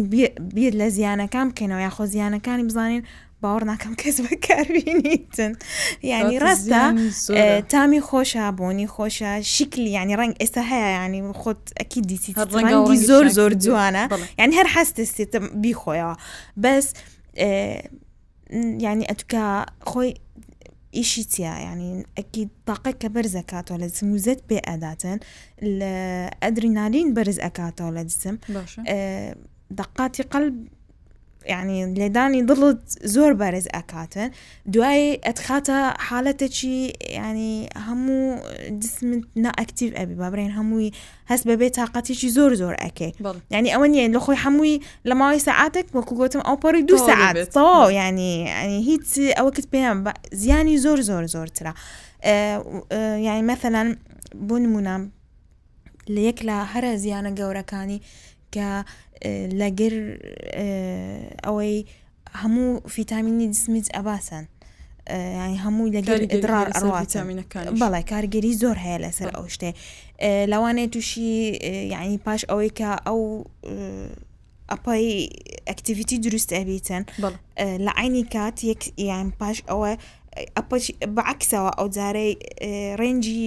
بیر 0.57 0.73
لە 0.81 0.87
زیانەکان 0.97 1.47
بکەینەوە 1.51 1.83
یا 1.87 1.91
خۆ 1.97 2.03
زیانەکانی 2.15 2.65
بزانین 2.69 3.03
باوەڕ 3.45 3.63
ناکەم 3.73 3.95
کەس 4.03 4.17
بەکاربیێنیتن 4.27 5.53
ینی 6.13 6.37
ڕاستە 6.45 6.83
تامی 7.73 8.01
خۆشە 8.09 8.45
بۆنی 8.61 8.89
خۆشە 8.95 9.31
شکلی 9.57 9.91
ینی 9.97 10.17
ڕنگ 10.21 10.35
ئێستا 10.41 10.63
هەیە 10.71 10.91
ینی 11.05 11.21
خۆت 11.43 11.63
ئەکی 11.81 12.01
دیسی 12.11 12.31
ڕەنگی 12.67 12.99
زۆر 13.09 13.25
زۆر 13.39 13.53
جوانە 13.65 14.03
یعنی 14.39 14.53
هەر 14.59 14.69
حەستستێتم 14.75 15.45
بیخۆیەوە 15.63 16.15
بەس 16.63 16.87
ینی 18.89 19.05
ئەتوکە 19.11 19.45
خۆی 19.91 20.11
ئیشی 20.99 21.25
چیا 21.33 21.55
ینی 21.69 21.91
ئەکی 22.19 22.45
تاقە 22.69 22.93
کە 23.01 23.09
بەرز 23.15 23.35
ئەکاتەوە 23.41 23.79
لە 23.83 23.87
جسم 23.93 24.07
وزت 24.15 24.41
پێ 24.49 24.59
ئەداتن 24.69 25.19
لە 25.79 25.93
ئەدرینالین 26.43 27.09
بەرز 27.17 27.39
ئەکاتەوە 27.45 27.93
لە 27.97 28.03
جسم 28.09 28.35
دقاتی 29.79 30.25
قەلب 30.33 30.55
ینی 31.51 31.95
لێدانی 31.99 32.43
دڵت 32.51 32.77
زۆر 33.15 33.33
بەرز 33.41 33.67
ئەکاتن 33.75 34.31
دوای 34.75 35.03
ئەتخاتە 35.27 35.79
حالەتەکی 36.09 36.77
ینی 37.25 37.53
هەموو 37.87 38.25
جسمت 38.83 39.21
نائکتیو 39.45 39.93
ئەبی 39.99 40.15
بابرێن 40.23 40.53
هەمووی 40.59 40.91
هەست 41.31 41.45
بەبێت 41.49 41.73
تااقەتیی 41.79 42.31
زۆر 42.37 42.51
زۆر 42.63 42.75
ئەکەی 42.85 43.13
ینی 43.57 43.71
ئەوە 43.75 43.87
نیە 43.93 44.05
لە 44.17 44.21
خۆی 44.25 44.39
هەمووی 44.45 44.77
لە 45.09 45.15
ماوەی 45.21 45.39
سعاتێک 45.49 45.87
وەکو 45.97 46.13
گوتم 46.21 46.43
ئەو 46.49 46.57
پەڕی 46.63 46.83
دو 46.89 46.97
سعات 47.09 47.37
تۆ 47.57 47.65
ینی 48.01 48.33
ینی 48.63 48.79
هیچ 48.91 49.07
ئەوەکت 49.39 49.67
پێیان 49.73 49.97
زیانی 50.43 50.77
زۆر 50.85 50.99
زۆر 51.11 51.25
زۆرترا 51.35 51.73
ینی 53.29 53.43
مەثلەن 53.51 53.89
بۆ 54.49 54.57
نمونام 54.65 55.03
لە 56.15 56.21
یەک 56.29 56.39
لە 56.49 56.57
هەرە 56.73 56.93
زیانە 57.05 57.31
گەورەکانی 57.41 58.01
کە 58.55 58.69
لەگر 59.61 59.95
ئەوەی 61.47 61.77
هەموو 62.43 62.69
فیتامینی 62.95 63.47
جسمیت 63.55 63.87
ئەباسن 63.97 64.45
ینی 65.45 65.59
هەموو 65.65 65.93
لەگەرڕار 65.97 66.69
ئەڕواتەکان 66.77 67.25
بەڵی 67.83 68.05
کارگەری 68.13 68.53
زۆر 68.63 68.77
هەیە 68.85 68.99
لەسەر 69.05 69.29
ئەو 69.37 69.47
شتێ 69.55 69.71
لەوانێت 70.53 70.91
تووشی 70.95 71.31
یعنی 71.95 72.19
پاش 72.27 72.41
ئەوەی 72.51 72.71
کە 72.79 72.91
ئەو 73.07 73.21
ئەپای 74.73 75.07
ئەکتیڤیتی 75.71 76.19
دروست 76.27 76.51
ئەبیتن 76.59 77.03
لە 77.87 77.93
عینی 78.03 78.25
کات 78.35 78.57
یەک 78.71 78.83
یان 79.11 79.29
پاش 79.41 79.57
ئەوە 79.71 79.91
ئەپش 80.57 80.85
بەعکسەوە 81.19 81.71
ئەو 81.79 81.87
جارەی 81.97 82.33
ڕێنجی 83.01 83.43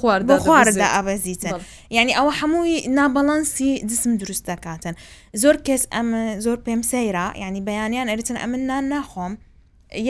خواردە 0.00 0.36
خواردە 0.44 0.86
ئابەزیتە 0.94 1.50
ینی 1.96 2.12
ئەوە 2.18 2.32
هەمووی 2.40 2.78
نابەڵەنسی 2.98 3.70
جسم 3.90 4.10
دروست 4.22 4.44
دەکاتن 4.50 4.94
زۆر 5.42 5.56
کەس 5.66 5.82
ئەم 5.94 6.08
زۆر 6.44 6.58
پێم 6.66 6.80
سەیرا 6.92 7.26
ینی 7.42 7.60
بەیانیان 7.68 8.06
ئەرتن 8.12 8.36
ئەمن 8.42 8.62
نان 8.70 8.84
ناخۆم 8.94 9.34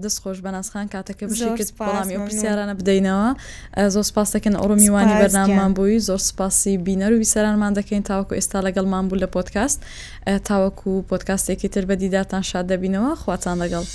دەستخۆش 0.03 0.37
بەناسخان 0.45 0.85
کاتەکە 0.93 1.23
بژکت 1.31 1.69
پاڵامی 1.79 2.13
و 2.17 2.21
پرسیارانە 2.27 2.73
بدەینەوە 2.79 3.29
زۆر 3.93 4.05
سپاس 4.11 4.29
دەکەن 4.37 4.55
ئۆڕمیوانی 4.61 5.15
بەرنامان 5.21 5.71
بووی 5.77 5.99
زۆر 6.07 6.21
سپاسی 6.29 6.73
بینەر 6.87 7.11
و 7.13 7.17
ویسەرانمان 7.21 7.73
دەکەین 7.79 8.03
تاوەکو 8.09 8.33
ئێستا 8.39 8.57
لەگەڵمان 8.67 9.03
بوو 9.09 9.21
لە 9.23 9.27
پۆتکاست 9.35 9.79
تاوەکو 10.49 10.91
پۆتکاستێکی 11.09 11.69
تر 11.73 11.83
بەدیداتان 11.89 12.43
شاد 12.51 12.65
دەبینەوە 12.71 13.11
خواتان 13.21 13.55
لەگەڵ. 13.63 13.85